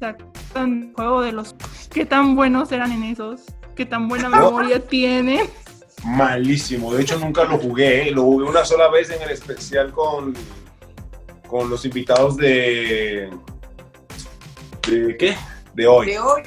[0.00, 1.54] Sacan el juego de los
[1.92, 3.42] qué tan buenos eran en esos,
[3.76, 5.48] qué tan buena memoria tienen.
[6.04, 6.94] Malísimo.
[6.94, 8.08] De hecho, nunca lo jugué.
[8.08, 8.10] ¿eh?
[8.10, 10.34] Lo jugué una sola vez en el especial con,
[11.46, 13.30] con los invitados de.
[14.88, 15.36] ¿De qué?
[15.74, 16.06] De hoy.
[16.06, 16.42] De hoy,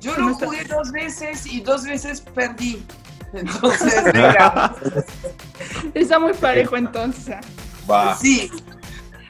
[0.00, 2.84] yo lo jugué dos veces y dos veces perdí.
[3.32, 3.94] Entonces,
[5.94, 7.36] Está muy parejo entonces.
[7.90, 8.16] Va.
[8.16, 8.50] sí,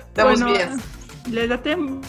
[0.08, 0.97] estamos Bueno, bien.
[1.30, 1.48] Les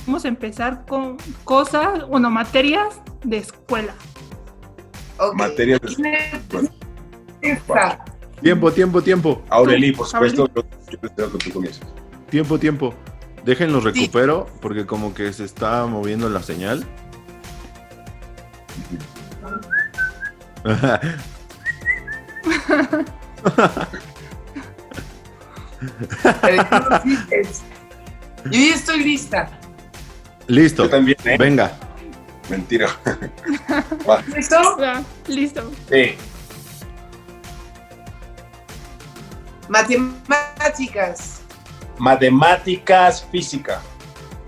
[0.05, 3.93] vamos a empezar con cosas, bueno, materias de escuela.
[5.17, 5.35] Ok.
[5.35, 6.69] Materia de- ¿Quién
[7.41, 7.99] empieza?
[8.41, 9.41] Tiempo, tiempo, tiempo.
[9.49, 11.83] Aureli, por supuesto, yo, yo deseo que tú comiences.
[12.29, 12.93] Tiempo, tiempo.
[13.43, 16.85] Déjenlos recupero porque como que se está moviendo la señal.
[28.51, 29.49] Yo ya estoy lista.
[30.47, 30.83] Listo.
[30.83, 31.37] Yo también, ¿eh?
[31.37, 31.71] Venga.
[32.49, 32.89] Mentira.
[34.09, 34.21] Va.
[34.35, 34.57] ¿Listo?
[35.27, 35.71] Listo.
[35.89, 36.15] Sí.
[39.67, 41.41] Matemáticas.
[41.99, 43.81] Matemáticas, física.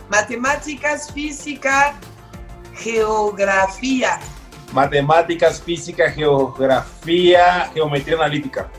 [0.10, 1.94] Matemáticas, física,
[2.74, 4.20] geografía.
[4.74, 8.70] Matemáticas, física, geografía, geometría analítica.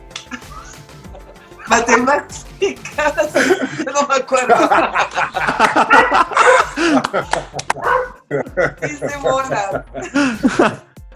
[1.68, 3.34] Matemáticas.
[3.86, 4.54] No me acuerdo.
[8.80, 9.84] Dice Mona.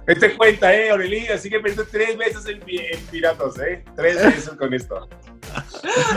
[0.07, 3.85] Este cuenta, eh, Aureli, así que perdiste tres veces en, en piratas, eh.
[3.97, 5.09] Tres veces con esto.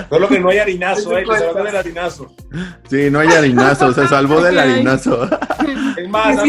[0.09, 1.25] Solo que no hay harinazo, eh.
[1.25, 2.35] Te salvaste del harinazo.
[2.87, 3.91] Sí, no hay harinazo.
[3.93, 5.27] Se salvó del harinazo.
[5.97, 6.43] Es más, la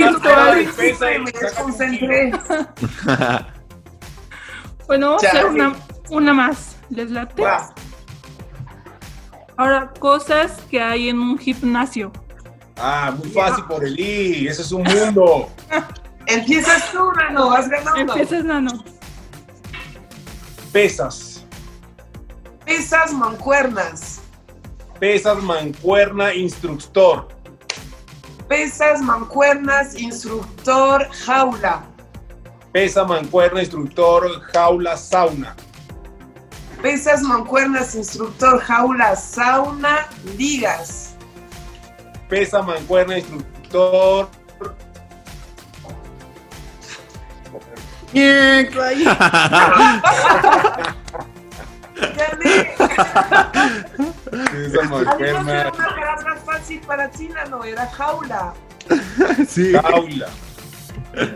[0.53, 2.33] me defensa y me desconcentré.
[4.87, 5.77] Bueno, vamos a hacer una,
[6.11, 6.70] una más.
[6.91, 7.43] ¿Les late?
[7.43, 7.73] Va.
[9.57, 12.13] Ahora, cosas que hay en un gimnasio.
[12.77, 14.49] Ah, muy fácil por el I.
[14.49, 15.49] Ese es un mundo.
[16.27, 18.01] Empiezas tú, Nano, vas ganando.
[18.01, 18.85] Empiezas, Nano.
[20.73, 21.45] Pesas.
[22.65, 24.21] Pesas, mancuernas.
[24.99, 27.29] Pesas, mancuerna, instructor.
[28.49, 31.85] Pesas, mancuernas, instructor, jaula.
[32.73, 35.57] Pesa, mancuerna, instructor, jaula, sauna.
[36.83, 41.15] Pesas, mancuernas, instructor, jaula, sauna, ligas.
[42.29, 44.29] Pesa, mancuerna, instructor.
[52.17, 52.75] Gané.
[54.51, 58.55] Pesa, Además era mancuerna, una palabra fácil para ti, Nano, era jaula.
[59.47, 59.73] Sí.
[59.73, 60.29] jaula.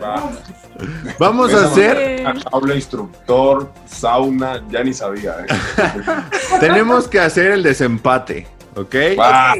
[0.01, 0.31] Va.
[1.19, 2.23] Vamos a hacer.
[2.51, 5.35] Jaula, instructor, sauna, ya ni sabía.
[5.41, 5.53] eh.
[6.59, 8.47] Tenemos que hacer el desempate.
[8.75, 8.95] ¿Ok?
[9.19, 9.53] Va.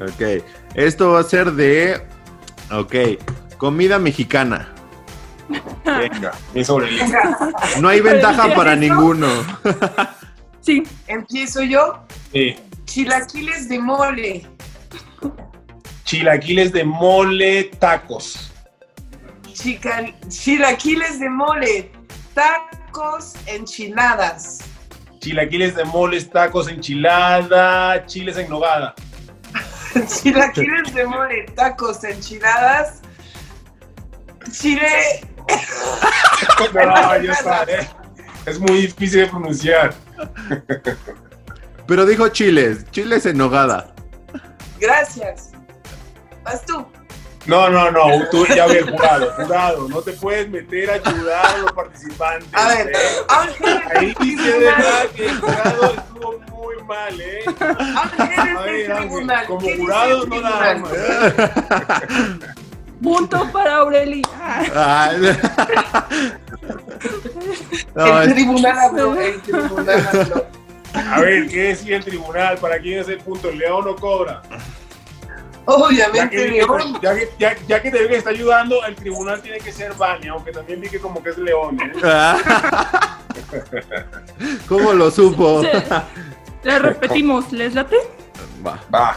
[0.00, 0.42] Ok.
[0.74, 2.02] Esto va a ser de.
[2.72, 2.94] Ok.
[3.58, 4.68] Comida mexicana.
[5.84, 6.32] Venga,
[6.64, 7.16] sobreviviente.
[7.80, 9.28] No hay ventaja para ninguno.
[10.60, 12.00] sí, Empiezo yo.
[12.32, 12.56] Sí.
[12.84, 14.46] Chilaquiles de mole.
[16.04, 18.45] Chilaquiles de mole, tacos.
[19.56, 21.90] Chica- chilaquiles de mole,
[22.34, 24.58] tacos, enchiladas.
[25.20, 28.94] Chilaquiles de moles, tacos, enchilada, chiles en nogada.
[30.22, 33.00] Chilaquiles de mole, tacos, enchiladas.
[34.52, 34.86] Chile.
[36.74, 37.88] No, ya está, ¿eh?
[38.46, 39.94] Es muy difícil de pronunciar.
[41.86, 43.94] Pero dijo chiles, chiles en nogada.
[44.80, 45.52] Gracias.
[46.44, 46.86] Vas tú.
[47.46, 51.58] No, no, no, tú ya ves, jurado, jurado, no te puedes meter a ayudar a
[51.58, 52.48] los participantes.
[52.52, 52.96] A ver, ¿eh?
[53.94, 57.44] Ahí dice de verdad que el jurado estuvo muy mal, ¿eh?
[57.60, 59.46] A ver, Ángel, tribunal.
[59.46, 62.56] como ¿Qué dice jurado no la tribunal?
[63.02, 64.22] Punto para Aureli.
[64.74, 65.16] Ay.
[67.94, 69.14] No, El tribunal habló.
[69.20, 70.46] El tribunal habló.
[70.94, 72.58] A ver, ¿qué decía el tribunal?
[72.58, 73.48] ¿Para quién es el punto?
[73.50, 74.42] ¿El león o cobra?
[75.66, 76.98] Ya Obviamente, que, León.
[77.02, 79.92] ya, que, ya, ya que te veo que está ayudando, el tribunal tiene que ser
[79.94, 81.92] Vania, aunque también vi que como que es león, ¿eh?
[84.68, 85.62] ¿Cómo lo supo?
[85.62, 85.82] se-
[86.62, 87.96] Le repetimos, ¿les late?
[88.64, 88.78] Va.
[88.94, 89.16] Va,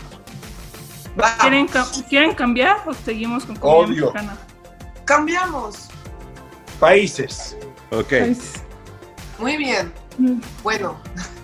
[1.40, 4.06] ¿Quieren, ca- ¿Quieren cambiar o seguimos con comida Odio.
[4.12, 4.38] mexicana?
[5.06, 5.90] cambiamos.
[6.80, 7.58] países.
[7.92, 8.14] Ok.
[9.40, 9.92] Muy bien.
[10.18, 11.00] Mm, Bueno,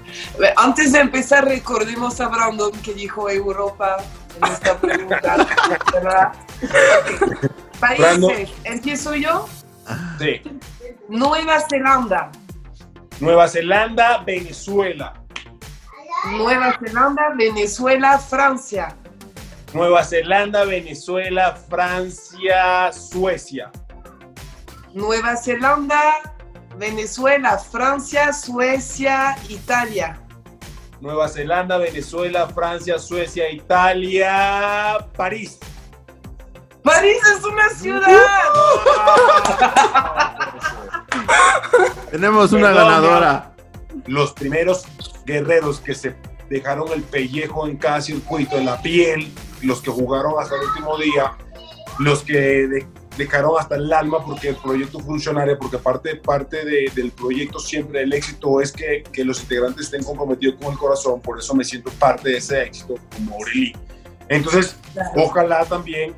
[0.57, 3.97] antes de empezar, recordemos a Brandon que dijo Europa
[4.37, 5.47] en esta pregunta.
[5.93, 6.33] ¿verdad?
[6.63, 7.79] Ok.
[7.79, 7.99] Países.
[7.99, 8.31] Brandon.
[8.63, 9.47] ¿Empiezo yo?
[10.19, 10.41] Sí.
[11.09, 12.31] Nueva Zelanda.
[13.19, 15.13] Nueva Zelanda, Venezuela.
[16.31, 18.95] Nueva Zelanda, Venezuela, Francia.
[19.73, 23.71] Nueva Zelanda, Venezuela, Francia, Suecia.
[24.93, 26.01] Nueva Zelanda,
[26.77, 30.19] Venezuela, Francia, Suecia, Italia.
[31.05, 35.59] Nueva Zelanda, Venezuela, Francia, Suecia, Italia, París.
[36.81, 38.09] París es una ciudad.
[42.09, 43.51] Tenemos una Perdón, ganadora.
[44.07, 44.85] Los primeros
[45.27, 46.15] guerreros que se
[46.49, 49.31] dejaron el pellejo en cada circuito, en la piel,
[49.61, 51.33] los que jugaron hasta el último día,
[51.99, 52.33] los que
[52.67, 52.87] de-
[53.17, 58.01] dejaron hasta el alma porque el proyecto funcionara, porque parte, parte de- del proyecto siempre
[58.01, 61.63] el éxito es que, que los integrantes estén comprometidos con el corazón, por eso me
[61.63, 63.73] siento parte de ese éxito como Aureli.
[64.27, 64.75] Entonces,
[65.15, 66.13] ojalá también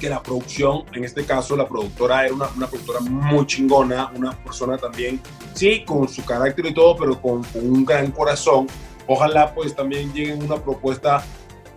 [0.00, 4.32] que la producción, en este caso la productora era una, una productora muy chingona, una
[4.42, 5.20] persona también,
[5.54, 8.66] sí, con su carácter y todo, pero con, con un gran corazón.
[9.06, 11.24] Ojalá pues también lleguen una propuesta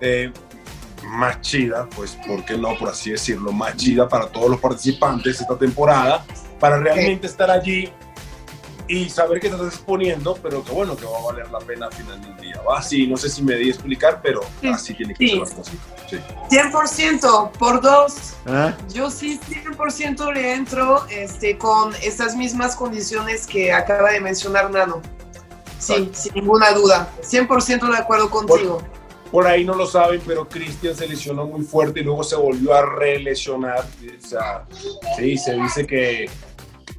[0.01, 0.31] eh,
[1.05, 2.77] más chida, pues, ¿por qué no?
[2.77, 6.25] Por así decirlo, más chida para todos los participantes de esta temporada,
[6.59, 7.91] para realmente estar allí
[8.87, 11.87] y saber que te estás exponiendo, pero que bueno, que va a valer la pena
[11.87, 12.61] al final del día.
[12.61, 12.81] ¿va?
[12.83, 14.67] Sí, no sé si me di a explicar, pero Sí.
[14.67, 15.31] así tiene que Sí.
[15.31, 15.73] ser las cosas.
[16.07, 16.17] Sí.
[16.49, 18.33] 100% por dos.
[18.45, 18.73] ¿Ah?
[18.93, 25.01] Yo sí 100% le entro este, con estas mismas condiciones que acaba de mencionar Nano.
[25.79, 27.09] Sí, sin ninguna duda.
[27.21, 28.77] 100% de acuerdo contigo.
[28.77, 29.04] Por
[29.45, 32.85] ahí no lo saben, pero Cristian se lesionó muy fuerte y luego se volvió a
[32.85, 33.79] relesionar.
[33.83, 34.65] O sea,
[35.17, 36.29] sí, se dice que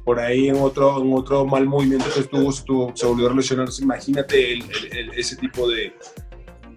[0.03, 3.67] por ahí en otro, en otro mal movimiento que estuvo, se volvió a lesionar.
[3.81, 4.59] Imagínate
[5.15, 5.93] ese tipo de,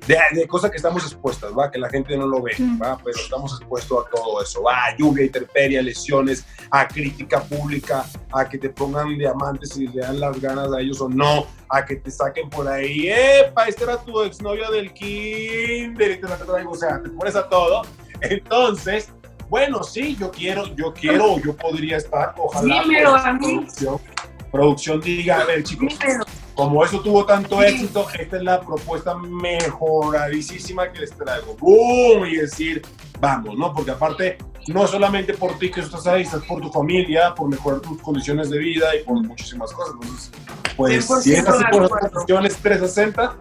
[0.07, 1.71] de, de cosas que estamos expuestas, ¿va?
[1.71, 2.53] Que la gente no lo ve.
[2.83, 2.99] ¿va?
[3.03, 4.87] Pero estamos expuestos a todo eso, ¿va?
[4.87, 10.21] A lluvia, intemperie, lesiones, a crítica pública, a que te pongan diamantes y le dan
[10.21, 13.65] las ganas a ellos o no, a que te saquen por ahí, ¡epa!
[13.67, 17.49] Esta era tu exnovia del kinder y te la traigo, o sea, te pones a
[17.49, 17.83] todo.
[18.21, 19.13] Entonces,
[19.49, 22.83] bueno, sí, yo quiero, yo quiero, yo podría estar, ojalá.
[22.83, 23.55] Dímelo pues, a mí.
[23.57, 24.01] Producción,
[24.53, 26.25] producción diga, a ver, chicos, Dímelo.
[26.55, 27.67] Como eso tuvo tanto Sí.
[27.67, 31.57] éxito, esta es la propuesta mejoradísima que les traigo.
[31.59, 32.27] ¡Boom!
[32.27, 32.83] Y decir,
[33.21, 33.73] vamos, ¿no?
[33.73, 34.39] Porque aparte,
[34.69, 38.51] no solamente por ti que estás ahí, estás por tu familia, por mejorar tus condiciones
[38.51, 39.95] de vida y por muchísimas cosas.
[39.95, 40.31] Entonces,
[40.77, 43.37] pues, 100% si es así de por las condiciones 360,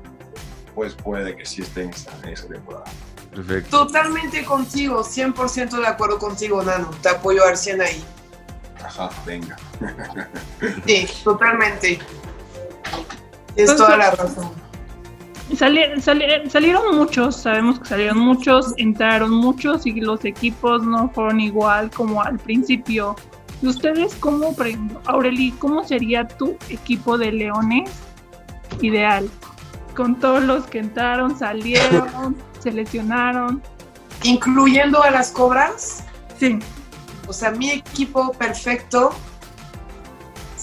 [0.76, 2.86] pues puede que sí esté en esa, en esa temporada.
[3.32, 3.86] Perfecto.
[3.86, 6.90] Totalmente contigo, 100% de acuerdo contigo, Nano.
[7.02, 8.04] Te apoyo al 100 ahí.
[8.84, 9.58] Ajá, venga.
[10.86, 12.00] Sí, totalmente.
[13.56, 14.50] Pues, toda la razón.
[15.56, 21.40] Sali- sali- salieron muchos, sabemos que salieron muchos, entraron muchos y los equipos no fueron
[21.40, 23.16] igual como al principio.
[23.62, 24.56] ¿Y ustedes cómo,
[25.06, 27.90] Aureli, cómo sería tu equipo de leones
[28.82, 29.28] ideal?
[29.96, 33.62] Con todos los que entraron, salieron, se lesionaron.
[34.24, 36.04] Incluyendo a las cobras,
[36.38, 36.58] Sí,
[37.28, 39.10] o sea, mi equipo perfecto.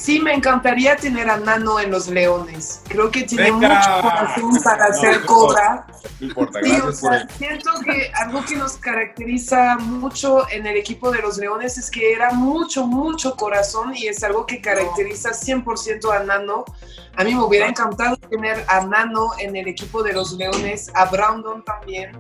[0.07, 2.81] Sí, me encantaría tener a Nano en los Leones.
[2.87, 3.75] Creo que tiene Venga.
[3.75, 5.21] mucho corazón para No, ser no.
[5.23, 5.87] importa.
[6.63, 11.39] Sí, o sea, siento que algo que nos caracteriza mucho en el equipo de los
[11.39, 16.65] Leones es que era mucho, mucho corazón y es algo que caracteriza 100% a Nano.
[17.17, 21.07] A mí me hubiera encantado tener a Nano en el equipo de los Leones, a
[21.07, 22.13] Brandon también.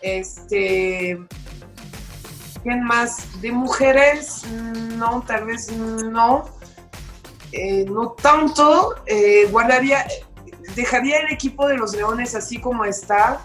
[0.00, 1.20] Este,
[2.62, 3.40] ¿Quién más?
[3.42, 4.42] De mujeres,
[4.96, 6.58] no, tal vez no.
[7.52, 8.94] Eh, no tanto.
[9.06, 10.06] Eh, guardaría,
[10.74, 13.40] dejaría el equipo de los Leones así como está,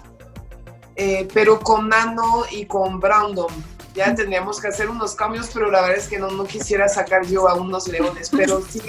[0.96, 3.52] eh, pero con Nano y con Brandon.
[3.94, 7.26] Ya tendríamos que hacer unos cambios, pero la verdad es que no, no quisiera sacar
[7.26, 8.82] yo a unos Leones, pero sí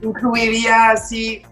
[0.00, 1.42] incluiría así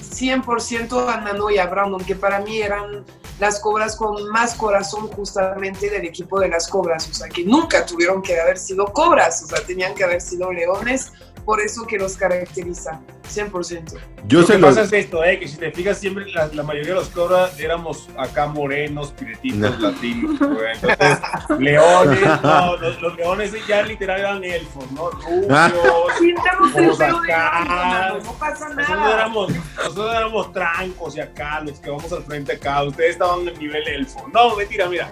[0.00, 3.04] 100% a Nano y a Brandon, que para mí eran
[3.38, 7.84] las cobras con más corazón justamente del equipo de las cobras, o sea, que nunca
[7.84, 11.12] tuvieron que haber sido cobras, o sea, tenían que haber sido leones,
[11.46, 13.00] por eso que los caracteriza,
[13.32, 13.96] 100%.
[14.26, 14.66] Yo lo se que lo...
[14.66, 17.58] pasa es esto, eh, que si te fijas siempre la, la mayoría de los cobras
[17.60, 19.90] éramos acá morenos, piretitos, No.
[19.90, 20.72] latinos, güey.
[20.74, 21.18] Entonces,
[21.60, 25.08] leones, no, los, los leones ya literal eran elfos, ¿no?
[25.48, 25.68] Ah.
[25.72, 26.18] Rubios.
[26.20, 27.64] Pintamos el Vamos pelo de acá.
[27.64, 29.14] Nano, no pasa Nosotros nada.
[29.14, 33.48] éramos, nosotros éramos trancos y acá, los que vamos al frente acá, ustedes estaban en
[33.50, 34.28] el nivel elfo.
[34.34, 35.08] No, mentira, mira.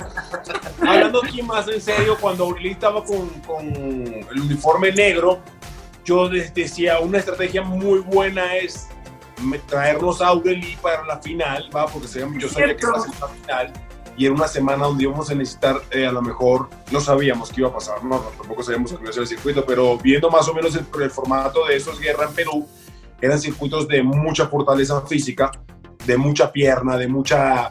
[0.80, 5.38] Hablando aquí más en serio, cuando Aureli estaba con, con el uniforme negro,
[6.04, 8.88] yo decía, una estrategia muy buena es
[9.66, 11.86] traernos a Aureli para la final, ¿va?
[11.86, 13.72] Porque sabíamos- yo sabía que iba a ser la final.
[14.16, 17.62] Y era una semana donde íbamos a necesitar, eh, a lo mejor, no sabíamos qué
[17.62, 20.30] iba a pasar, no, no, tampoco sabíamos que iba a ser el circuito, pero viendo
[20.30, 22.68] más o menos el, el formato de esos guerra en Perú,
[23.20, 25.50] eran circuitos de mucha fortaleza física,
[26.06, 27.70] de mucha pierna, de mucha...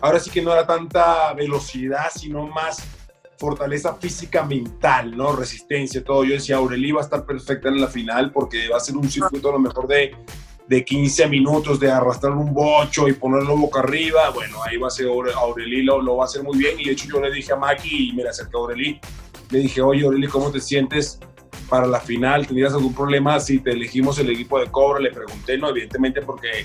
[0.00, 2.82] Ahora sí que no era tanta velocidad, sino más
[3.46, 5.34] fortaleza física mental, ¿no?
[5.34, 6.22] Resistencia, todo.
[6.22, 9.10] Yo decía, Aureli va a estar perfecta en la final porque va a ser un
[9.10, 10.14] circuito a lo mejor de,
[10.68, 14.30] de 15 minutos, de arrastrar un bocho y ponerlo boca arriba.
[14.30, 16.78] Bueno, ahí va a ser Aure- Aureli, lo, lo va a hacer muy bien.
[16.78, 19.00] Y de hecho yo le dije a Maki y me acerqué a Aureli.
[19.50, 21.18] Le dije, oye, Aureli, ¿cómo te sientes
[21.68, 22.46] para la final?
[22.46, 25.00] ¿Tendrías algún problema si te elegimos el equipo de Cobra?
[25.00, 26.64] Le pregunté, no, evidentemente porque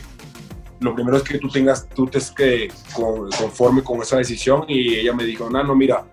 [0.80, 4.93] lo primero es que tú tengas, tú estés que con- conforme con esa decisión y
[4.93, 6.05] ella me dijo, no, no, mira,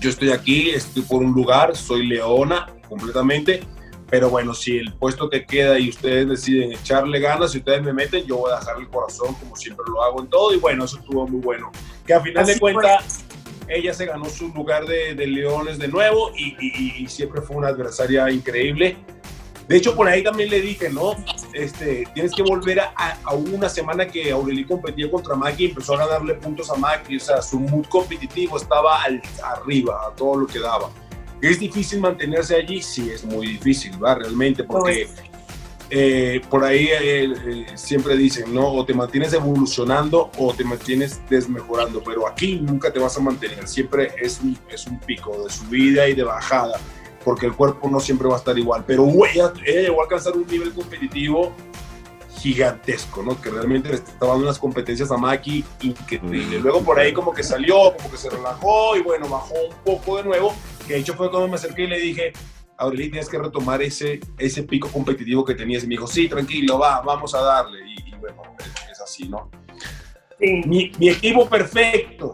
[0.00, 3.62] yo estoy aquí, estoy por un lugar, soy leona completamente,
[4.10, 7.92] pero bueno, si el puesto te queda y ustedes deciden echarle ganas, si ustedes me
[7.92, 10.84] meten, yo voy a dejar el corazón como siempre lo hago en todo y bueno,
[10.84, 11.70] eso estuvo muy bueno.
[12.06, 13.24] Que a final Así de cuentas,
[13.68, 17.56] ella se ganó su lugar de, de leones de nuevo y, y- y siempre fue
[17.56, 18.96] una adversaria increíble.
[19.68, 21.14] De hecho, por ahí también le dije, ¿no?
[21.52, 26.06] Este, tienes que volver a, una semana que Aureli competía contra Maki y empezó a
[26.06, 27.16] ganarle puntos a Maki.
[27.18, 30.90] O sea, su mood competitivo estaba al- arriba, a todo lo que daba.
[31.42, 32.80] ¿Es difícil mantenerse allí?
[32.82, 34.14] Sí, es muy difícil, ¿va?
[34.14, 35.06] Realmente, porque
[35.90, 38.72] eh, por ahí eh, eh, siempre dicen, ¿no?
[38.72, 43.66] O te mantienes evolucionando o te mantienes desmejorando, pero aquí nunca te vas a mantener.
[43.68, 46.78] Siempre es un, es un pico de subida y de bajada,
[47.28, 48.84] porque el cuerpo no siempre va a estar igual.
[48.86, 51.52] Pero güey, ella, ella llegó a alcanzar un nivel competitivo
[52.38, 53.38] gigantesco, ¿no?
[53.38, 56.58] Que realmente le estaba dando unas competencias a Maki increíble.
[56.58, 60.16] Luego por ahí como que salió, como que se relajó y bueno, bajó un poco
[60.16, 60.54] de nuevo.
[60.86, 62.32] Que de hecho fue cuando me acerqué y le dije,
[62.78, 65.84] Aureli, tienes que retomar ese, ese pico competitivo que tenías.
[65.84, 67.80] Y me dijo, sí, tranquilo, va, vamos a darle.
[67.86, 69.50] Y, y bueno, es, es así, ¿no?
[70.38, 70.62] Sí.
[70.64, 72.32] Mi, mi equipo perfecto.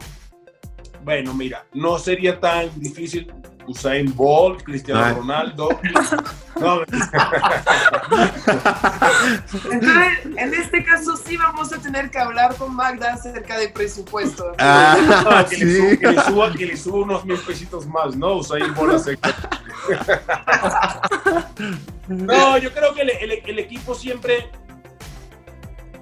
[1.03, 3.27] Bueno, mira, no sería tan difícil
[3.67, 5.15] Usain Bolt, Cristiano Ay.
[5.15, 5.69] Ronaldo.
[6.61, 6.83] No,
[9.73, 14.53] Entonces, en este caso sí vamos a tener que hablar con Magda acerca de presupuesto.
[14.59, 18.35] Ah, que, le suba, que, le suba, que le suba unos mil pesitos más, ¿no?
[18.37, 19.19] Usain Bolt hace-
[22.09, 24.51] No, yo creo que el, el- el equipo siempre,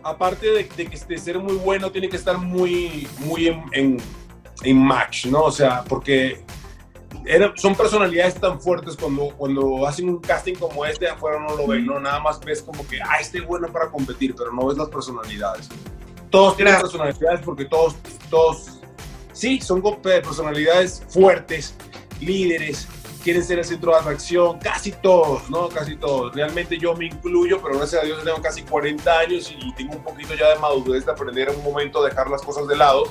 [0.02, 4.02] aparte de, de que de ser muy bueno, tiene que estar muy, muy en, en-
[4.64, 5.42] en match, ¿no?
[5.44, 6.44] O sea, porque
[7.26, 11.66] era- son personalidades tan fuertes cuando, cuando hacen un casting como este, afuera no lo
[11.66, 11.98] ven, ¿no?
[12.00, 14.88] Nada más ves como que, ah, este es bueno para competir, pero no ves las
[14.88, 15.68] personalidades.
[16.30, 16.88] Todos tienen Claro.
[16.88, 17.96] personalidades porque todos,
[18.30, 18.80] todos,
[19.32, 21.74] sí, son personalidades fuertes,
[22.20, 22.88] líderes,
[23.22, 25.68] quieren ser el centro de atracción, casi todos, ¿no?
[25.68, 26.34] Casi todos.
[26.34, 30.02] Realmente yo me incluyo, pero gracias a Dios tengo casi 40 años y tengo un
[30.02, 33.04] poquito ya de madurez de aprender en un momento a dejar las cosas de lado,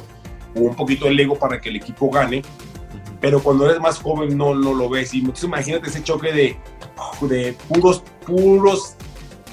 [0.55, 2.41] o un poquito el ego para que el equipo gane.
[3.21, 5.13] Pero cuando eres más joven no, no lo ves.
[5.13, 6.57] Y entonces imagínate ese choque de,
[7.21, 8.95] de puros, puros,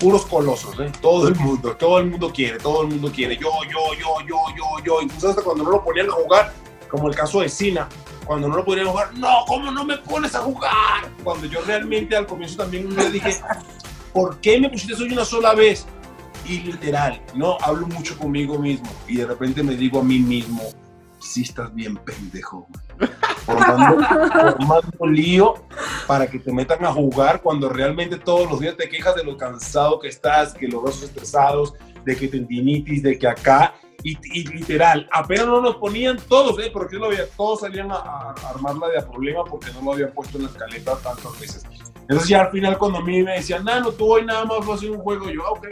[0.00, 0.90] puros colosos, ¿eh?
[1.00, 3.36] Todo el mundo, todo el mundo quiere, todo el mundo quiere.
[3.36, 5.02] Yo, yo, yo, yo, yo, yo.
[5.02, 6.52] Incluso hasta cuando no lo ponían a jugar,
[6.88, 7.88] como el caso de Sina,
[8.24, 11.12] cuando no lo ponían a jugar, no, ¿cómo no me pones a jugar?
[11.22, 13.36] Cuando yo realmente al comienzo también le dije,
[14.14, 15.86] ¿por qué me pusiste hoy una sola vez?
[16.48, 20.62] y literal, no hablo mucho conmigo mismo y de repente me digo a mí mismo,
[21.28, 23.10] sí estás bien pendejo, güey.
[23.44, 24.06] Formando,
[24.56, 25.54] formando lío
[26.06, 29.36] para que te metan a jugar cuando realmente todos los días te quejas de lo
[29.36, 31.74] cansado que estás, que los brazos estresados,
[32.04, 36.70] de que tendinitis, de que acá, y, y literal, apenas no nos ponían todos, ¿eh?
[36.72, 40.12] porque lo había, todos salían a, a armarla de a problema porque no lo habían
[40.12, 41.64] puesto en la escaleta tantas veces.
[42.02, 44.60] Entonces ya al final cuando a mí me decían, no, no, tú hoy nada más
[44.60, 45.66] vas a hacer un juego, yo, ah, ok,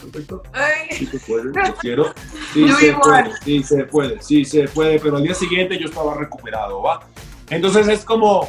[0.00, 0.42] perfecto.
[0.52, 2.14] Ay, Sí se puede, lo quiero.
[2.52, 3.24] Sí Yo se igual.
[3.24, 7.00] puede, sí se puede, sí se puede, pero al día siguiente yo estaba recuperado, ¿va?
[7.50, 8.48] Entonces es como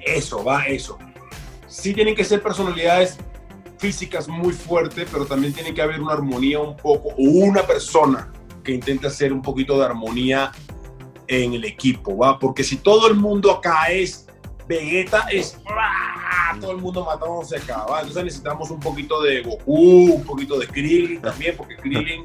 [0.00, 0.98] eso, va, eso.
[1.66, 3.18] Sí tienen que ser personalidades
[3.78, 8.32] físicas muy fuertes, pero también tiene que haber una armonía un poco, o una persona
[8.64, 10.50] que intente hacer un poquito de armonía
[11.28, 12.38] en el equipo, ¿va?
[12.38, 14.26] Porque si todo el mundo acá es
[14.66, 16.27] Vegeta, es ¡ah!
[16.60, 18.00] Todo el mundo matándose acá, ¿va?
[18.00, 22.24] Entonces necesitamos un poquito de Goku, un poquito de Krillin también, porque Krillin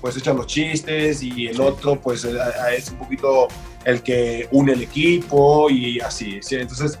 [0.00, 2.38] pues echa los chistes y el otro pues eh,
[2.76, 3.48] es un poquito
[3.84, 6.56] el que une el equipo y así, ¿sí?
[6.56, 6.98] Entonces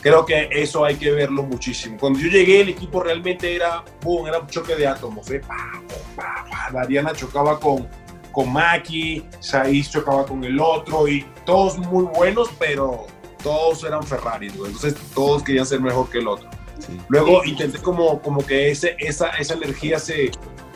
[0.00, 1.96] creo que eso hay que verlo muchísimo.
[1.98, 5.40] Cuando yo llegué el equipo realmente era, boom, era un choque de átomos, ¿eh?
[5.40, 5.82] Pa,
[6.14, 6.70] pa, pa.
[6.72, 7.88] La Diana chocaba con,
[8.32, 13.06] con Maki, Saiz chocaba con el otro y todos muy buenos, pero
[13.46, 14.72] todos eran Ferrari, güey.
[14.72, 16.50] entonces todos querían ser mejor que el otro.
[16.80, 16.98] Sí.
[17.08, 20.32] Luego intenté como, como que ese, esa, esa energía se,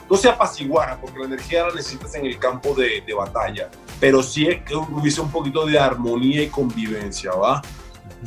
[0.08, 3.68] no se apaciguara, porque la energía la necesitas en el campo de, de batalla,
[3.98, 7.60] pero sí que hubiese un poquito de armonía y convivencia, ¿va?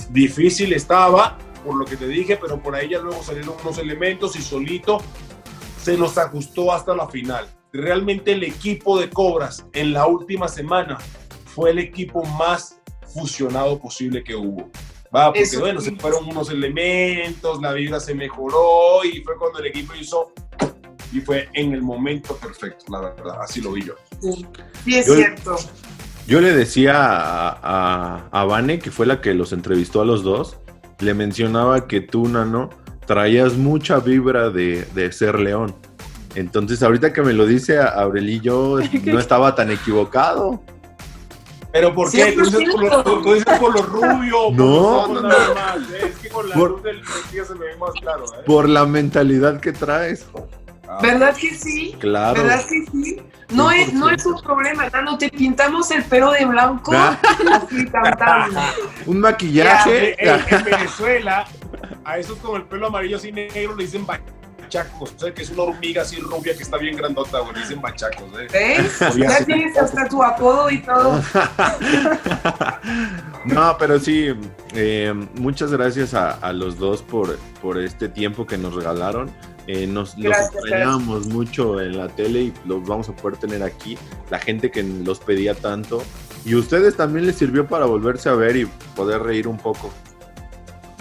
[0.10, 4.36] Difícil estaba, por lo que te dije, pero por ahí ya luego salieron unos elementos
[4.36, 5.02] y solito
[5.82, 7.48] se nos ajustó hasta la final.
[7.72, 10.98] Realmente el equipo de Cobras en la última semana
[11.46, 12.83] fue el equipo más
[13.14, 14.70] fusionado posible que hubo.
[15.16, 15.92] Va, porque Eso bueno, sí.
[15.92, 20.32] se fueron unos elementos, la vibra se mejoró y fue cuando el equipo hizo
[21.12, 23.94] y fue en el momento perfecto, la verdad, así lo vi yo.
[24.20, 24.46] sí,
[24.84, 25.56] sí es Yo- cierto.
[26.26, 30.24] Yo le decía a, a, a Vane, que fue la que los entrevistó a los
[30.24, 30.58] dos,
[31.00, 32.70] le mencionaba que tú, Nano,
[33.06, 35.76] traías mucha vibra de, de ser león.
[36.36, 40.64] Entonces, ahorita que me lo dice Aureli, yo no estaba tan equivocado.
[41.74, 42.32] Pero ¿por qué?
[42.34, 43.24] ¿Tú dices por lo, 100%.
[43.24, 44.38] tú dices por lo rubio?
[44.46, 44.66] por No,
[45.00, 45.28] ojos no, no.
[45.28, 46.00] nada más, ¿eh?
[46.04, 47.02] Es que con la Por- luz del
[47.32, 48.26] día se me ve más claro.
[48.26, 48.44] ¿eh?
[48.46, 50.26] Por la mentalidad que traes.
[50.88, 51.96] Ah, ¿Verdad que sí?
[52.00, 52.42] Claro.
[52.44, 53.22] ¿Verdad que sí?
[53.50, 57.18] No es, no es un problema, Nano, te pintamos el pelo de blanco Ah.
[57.54, 58.60] así cantando.
[59.08, 60.16] Un maquillaje.
[60.24, 61.46] en- en Venezuela,
[62.06, 64.06] a esos con el pelo amarillo así negro le dicen
[64.74, 65.14] bachacos.
[65.16, 67.54] O sea, que es una hormiga así rubia que está bien grandota, güey.
[67.56, 68.48] Dicen bachacos, ¿eh?
[68.52, 69.18] ¿Ves?
[69.18, 71.22] Ya tienes hasta tu apodo y todo.
[73.46, 74.34] No, pero sí,
[74.74, 79.30] eh, muchas gracias a, a los dos por, por este tiempo que nos regalaron.
[79.68, 83.98] Eh, nos extrañábamos mucho en la tele y los vamos a poder tener aquí.
[84.30, 86.04] La gente que los pedía tanto.
[86.46, 88.66] Y ustedes también les sirvió para volverse a ver y
[88.96, 89.92] poder reír un poco.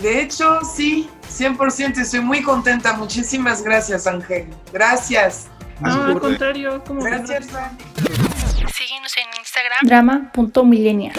[0.02, 2.94] De hecho, sí, 100%, estoy muy contenta.
[2.94, 4.48] Muchísimas gracias, Ángel.
[4.72, 5.46] Gracias.
[5.80, 7.46] No, al contrario, como que Gracias.
[7.46, 9.78] Síguenos en Instagram.
[9.84, 11.14] Drama.millennial.